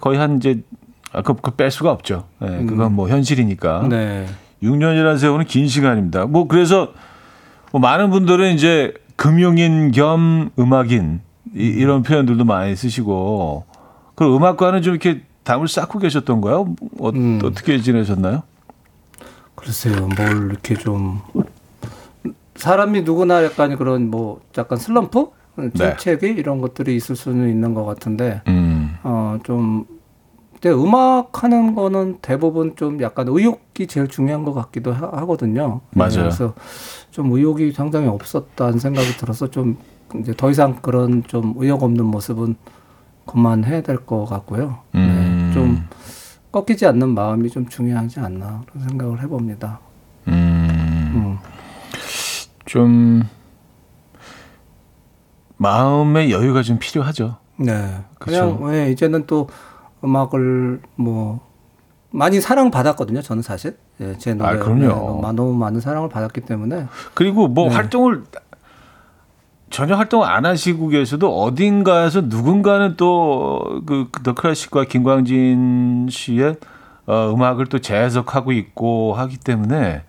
[0.00, 0.62] 거의 한 이제
[1.12, 2.24] 아, 그, 그뺄 수가 없죠.
[2.40, 3.80] 네, 그건 뭐 현실이니까.
[3.82, 3.88] 음.
[3.88, 4.26] 네.
[4.62, 6.26] 6년이라는 세월은 긴 시간입니다.
[6.26, 6.92] 뭐 그래서
[7.72, 11.20] 뭐 많은 분들은 이제 금융인 겸 음악인
[11.54, 13.64] 이, 이런 표현들도 많이 쓰시고
[14.14, 16.74] 그 음악과는 좀 이렇게 담을 쌓고 계셨던 거예요?
[16.98, 17.38] 어, 음.
[17.44, 18.42] 어떻게 지내셨나요?
[19.70, 21.20] 글쎄요, 뭘 이렇게 좀
[22.54, 25.70] 사람이 누구나 약간 그런 뭐 약간 슬럼프, 네.
[25.74, 29.86] 침체기 이런 것들이 있을 수는 있는 것 같은데 음, 어좀
[30.52, 35.80] 근데 음악 하는 거는 대부분 좀 약간 의욕이 제일 중요한 것 같기도 하, 하거든요.
[35.90, 36.14] 네, 맞아요.
[36.14, 36.54] 그래서
[37.10, 39.76] 좀 의욕이 상당히 없었다는 생각이 들어서 좀
[40.20, 42.54] 이제 더 이상 그런 좀 의욕 없는 모습은
[43.26, 44.78] 그만해야 될 것 같고요.
[44.94, 45.15] 음.
[46.56, 49.78] 꺾이지 않는 마음이 좀 중요하지 않나 그런 생각을 해봅니다.
[50.28, 51.38] 음, 음.
[52.64, 53.22] 좀
[55.58, 57.36] 마음의 여유가 좀 필요하죠.
[57.58, 58.02] 네.
[58.18, 59.48] 그냥 왜 이제는 또
[60.02, 61.40] 음악을 뭐
[62.10, 63.20] 많이 사랑 받았거든요.
[63.20, 64.80] 저는 사실 예, 제 노래 아, 그럼요.
[64.80, 67.74] 네, 너무, 너무 많은 사랑을 받았기 때문에 그리고 뭐 네.
[67.74, 68.24] 활동을
[69.70, 76.56] 전혀 활동을 안 하시고 계셔도 어딘가에서 누군가는 또그 더 클래식과 김광진 씨의
[77.06, 80.02] 어, 음악을 또 재해석하고 있고 하기 때문에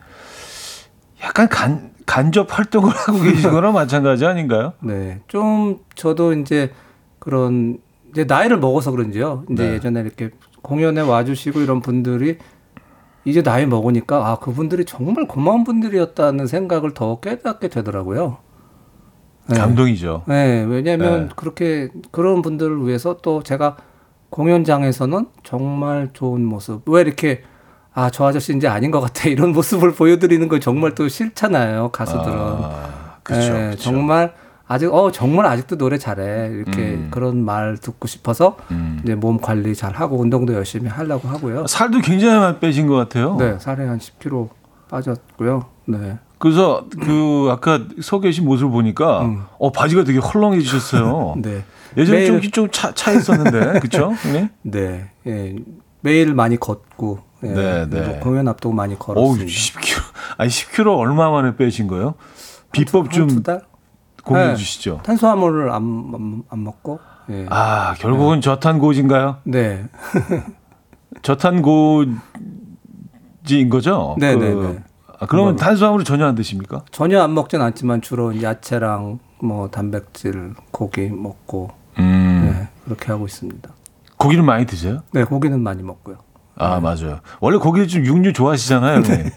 [1.24, 4.74] 약간 간, 간접 활동을 하고 계신 거나 마찬가지 아닌가요?
[4.82, 5.20] 네.
[5.28, 6.72] 좀 저도 이제
[7.20, 7.80] 그런
[8.12, 9.44] 이제 나이를 먹어서 그런지요.
[9.52, 9.74] 이제 네.
[9.74, 10.32] 예전에 이렇게
[10.62, 12.38] 공연에 와주시고 이런 분들이
[13.26, 18.38] 이제 나이 먹으니까 아 그분들이 정말 고마운 분들이었다는 생각을 더 깨닫게 되더라고요.
[19.50, 19.60] 네.
[19.60, 20.24] 감동이죠.
[20.28, 21.30] 네, 왜냐하면 네.
[21.36, 23.78] 그렇게 그런 분들을 위해서 또 제가
[24.30, 26.88] 공연장에서는 정말 좋은 모습.
[26.90, 27.44] 왜 이렇게
[27.94, 32.36] 아 저 아저씨 이제 아닌 것 같아 이런 모습을 보여드리는 거 정말 또 싫잖아요 가수들은.
[32.38, 33.54] 아, 그렇죠.
[33.54, 33.82] 네, 그렇죠.
[33.82, 34.34] 정말
[34.68, 37.08] 아직 어 정말 아직도 노래 잘해 이렇게 음.
[37.10, 39.00] 그런 말 듣고 싶어서 음.
[39.04, 41.66] 이제 몸 관리 잘 하고 운동도 열심히 하려고 하고요.
[41.68, 43.36] 살도 굉장히 많이 빼신 것 같아요.
[43.38, 44.50] 네, 살이 한 10kg
[44.90, 45.66] 빠졌고요.
[45.86, 46.18] 네.
[46.40, 49.44] 그래서 그 아까 서 계신 모습을 보니까 음.
[49.60, 51.36] 어 바지가 되게 헐렁해지셨어요.
[51.42, 51.64] 네.
[51.98, 54.14] 예전에 매일- 좀 좀차 있었는데 그렇죠?
[54.32, 54.50] 네.
[54.62, 55.10] 네.
[55.26, 55.56] 예.
[56.02, 57.48] 매일 많이 걷고 예.
[57.48, 58.02] 네, 네.
[58.08, 59.46] 뭐 공연 앞도 많이 걸었습니다.
[59.46, 60.02] 10kg
[60.38, 62.14] 아니 10kg 얼마 만에 빼신 거예요?
[62.72, 63.62] 비법 좀 달?
[64.24, 64.56] 공유해 네.
[64.56, 65.00] 주시죠.
[65.04, 65.76] 탄수화물을 안,
[66.14, 67.00] 안, 안 먹고.
[67.30, 67.46] 예.
[67.50, 69.38] 아, 결국은 저탄고지인가요?
[69.46, 69.86] 네.
[71.24, 72.20] 저탄고지인
[73.70, 74.16] 거죠?
[74.20, 74.84] 네, 그- 네, 네.
[75.20, 76.84] 아, 그러면 뭐- 탄수화물을 전혀 안 드십니까?
[76.92, 82.52] 전혀 안 먹진 않지만 주로 야채랑 뭐 단백질, 고기 먹고 음.
[82.54, 83.70] 네, 그렇게 하고 있습니다.
[84.18, 85.02] 고기를 많이 드세요?
[85.12, 86.18] 네, 고기는 많이 먹고요.
[86.60, 87.20] 아, 맞아요.
[87.40, 89.02] 원래 고기 좀 육류 좋아하시잖아요.
[89.06, 89.32] 네.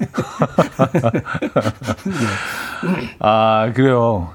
[3.18, 4.30] 아, 그래요.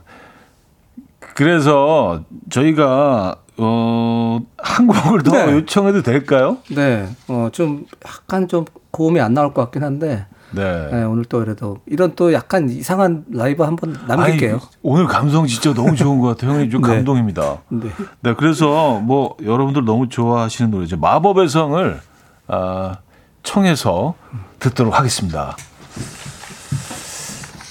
[1.19, 5.51] 그래서 저희가 어, 한 곡을 더 네.
[5.53, 6.57] 요청해도 될까요?
[6.75, 10.89] 네, 어, 좀 약간 좀 고음이 안 나올 것 같긴 한데 네.
[10.91, 14.53] 네, 오늘 또 그래도 이런 또 약간 이상한 라이브 한번 남길게요.
[14.53, 16.51] 아니, 오늘 감성 진짜 너무 좋은 것 같아요.
[16.51, 16.87] 형님 좀 네.
[16.87, 17.57] 감동입니다.
[17.69, 17.89] 네.
[18.21, 20.97] 네, 그래서 뭐 여러분들 너무 좋아하시는 노래죠.
[20.97, 21.99] 마법의 성을
[22.47, 22.97] 아,
[23.43, 24.15] 청해서
[24.59, 25.57] 듣도록 하겠습니다.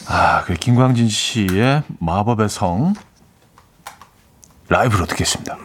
[0.08, 2.94] 아, 그 김광진 씨의 마법의 성
[4.68, 5.56] 라이브로 듣겠습니다.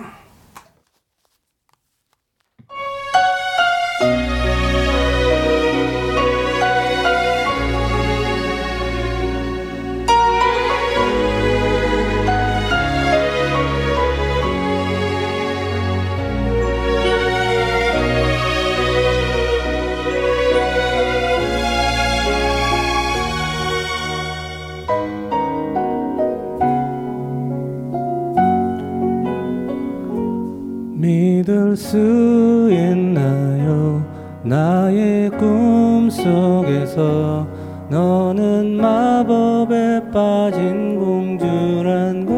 [31.69, 34.03] 믿을 수 있나요?
[34.43, 37.47] 나의 꿈 속에서
[37.89, 42.35] 너는 마법에 빠진 공주란 걸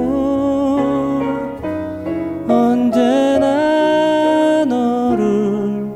[2.50, 3.46] 언제나
[4.66, 5.94] 너를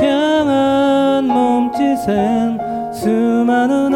[0.00, 2.58] 향한 몸짓엔
[2.92, 3.94] 수많은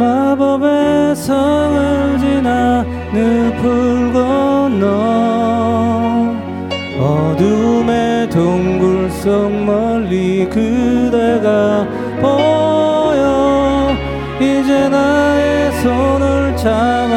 [0.00, 2.82] 마법의 성을 지나
[3.12, 4.86] 늪을 건너
[6.98, 11.86] 어둠의 동굴 속 멀리 그대가
[12.18, 13.90] 보여.
[14.40, 17.09] 이제 나의 손을 잡아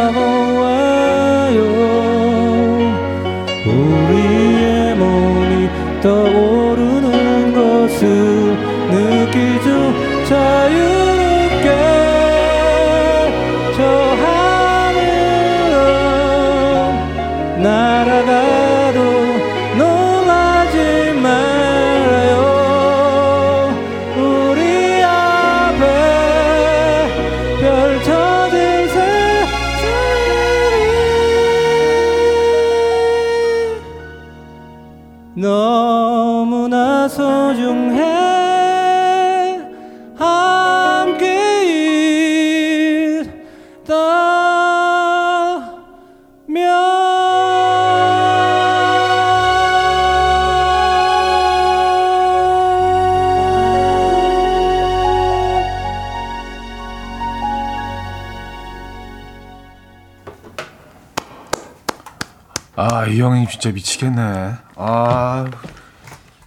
[63.64, 64.56] 진짜 미치겠네.
[64.76, 65.46] 아,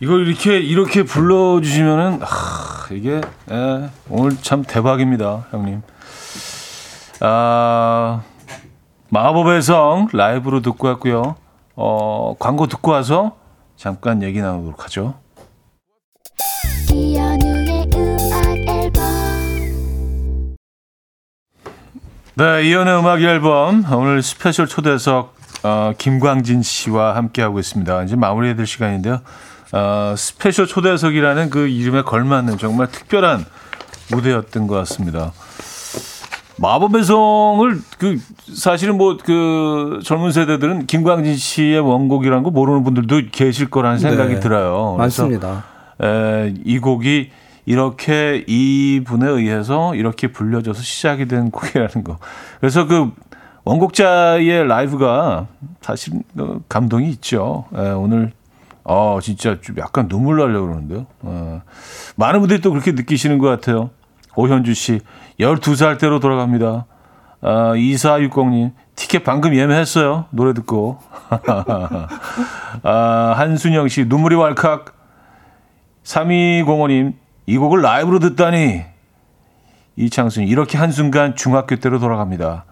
[0.01, 5.81] 이걸 이렇게, 이렇게 불러주시면은, 아, 이게, 예, 오늘 참 대박입니다, 형님.
[7.21, 8.21] 아,
[9.09, 11.37] 마법의 성 라이브로 듣고 왔고요.
[11.75, 13.37] 어, 광고 듣고 와서
[13.77, 15.15] 잠깐 얘기 나누도록 하죠.
[22.35, 28.03] 네, 이현우의 음악 앨범 오늘 스페셜 초대석 어, 김광진 씨와 함께 하고 있습니다.
[28.05, 29.21] 이제 마무리해야 될 시간인데요.
[29.73, 33.45] 어, 스페셜 초대석이라는 그 이름에 걸맞는 정말 특별한
[34.13, 35.33] 무대였던 것 같습니다.
[36.59, 38.19] 마법의 성을 그
[38.55, 44.41] 사실은 뭐 그 젊은 세대들은 김광진 씨의 원곡이라는 거 모르는 분들도 계실 거라는 생각이 네,
[44.41, 44.95] 들어요.
[44.97, 45.65] 많습니다.
[46.03, 47.31] 에, 이 곡이
[47.67, 52.19] 이렇게 이 분에 의해서 이렇게 불려져서 시작이 된 곡이라는 거.
[52.61, 53.11] 그래서 그
[53.67, 55.49] 원곡자의 라이브가
[55.81, 57.65] 사실 어, 감동이 있죠.
[57.75, 58.33] 에, 오늘
[58.85, 61.07] 어 진짜 좀 약간 눈물 나려고 그러는데요.
[61.23, 61.63] 어,
[62.15, 63.91] 많은 분들이 또 그렇게 느끼시는 것 같아요.
[64.37, 65.01] 오현주 씨
[65.41, 66.87] 12살 때로 돌아갑니다.
[67.41, 70.27] 아, 2460님 티켓 방금 예매했어요.
[70.31, 70.99] 노래 듣고.
[72.85, 74.95] 아, 한순영 씨 눈물이 왈칵
[76.05, 77.15] 3205님,
[77.47, 78.85] 이 곡을 라이브로 듣다니.
[79.97, 82.65] 이창순, 이렇게 한순간 중학교 때로 돌아갑니다.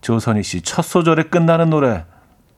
[0.00, 2.04] 조선희 씨, 첫 소절에 끝나는 노래.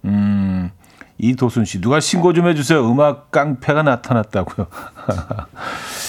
[0.04, 0.70] 음,
[1.18, 2.90] 이도순 씨, 누가 신고 좀 해주세요.
[2.90, 4.66] 음악 깡패가 나타났다고요.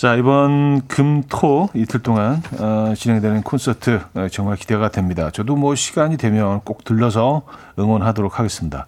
[0.00, 5.28] 자, 이번 금, 토 이틀 동안 어, 진행되는 콘서트 어, 정말 기대가 됩니다.
[5.30, 7.42] 저도 뭐 시간이 되면 꼭 들러서
[7.78, 8.86] 응원하도록 하겠습니다.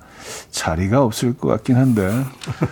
[0.51, 2.11] 자리가 없을 것 같긴 한데.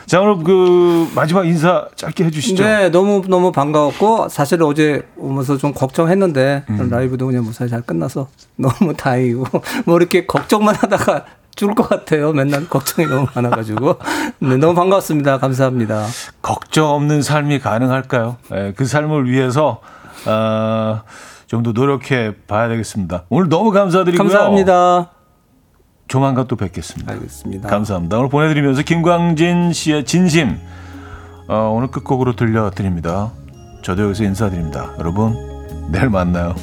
[0.07, 2.65] 자, 오늘 그 마지막 인사 짧게 해주시죠.
[2.65, 6.89] 네, 너무 너무 반가웠고 사실 어제 오면서 좀 걱정했는데 음.
[6.89, 9.45] 라이브도 그냥 무사히 잘 끝나서 너무 다행이고
[9.85, 11.27] 뭐 이렇게 걱정만 하다가
[11.57, 12.33] 죽을 것 같아요.
[12.33, 13.99] 맨날 걱정이 너무 많아가지고
[14.39, 15.39] 네, 너무 반갑습니다.
[15.39, 16.07] 감사합니다.
[16.43, 18.37] 걱정 없는 삶이 가능할까요?
[18.55, 19.81] 예, 그 삶을 위해서
[20.27, 21.03] 어,
[21.47, 23.25] 좀더 노력해 봐야 되겠습니다.
[23.29, 24.19] 오늘 너무 감사드리고요.
[24.19, 25.11] 감사합니다.
[26.09, 27.13] 조만간 또 뵙겠습니다.
[27.13, 27.69] 알겠습니다.
[27.69, 28.19] 감사합니다.
[28.19, 30.59] 오늘 보내드리면서 김광진 씨의 진심
[31.49, 33.33] 어, 오늘 끝곡으로 들려드립니다.
[33.83, 34.95] 저도 여기서 인사드립니다.
[34.99, 35.37] 여러분
[35.91, 36.55] 내일 만나요.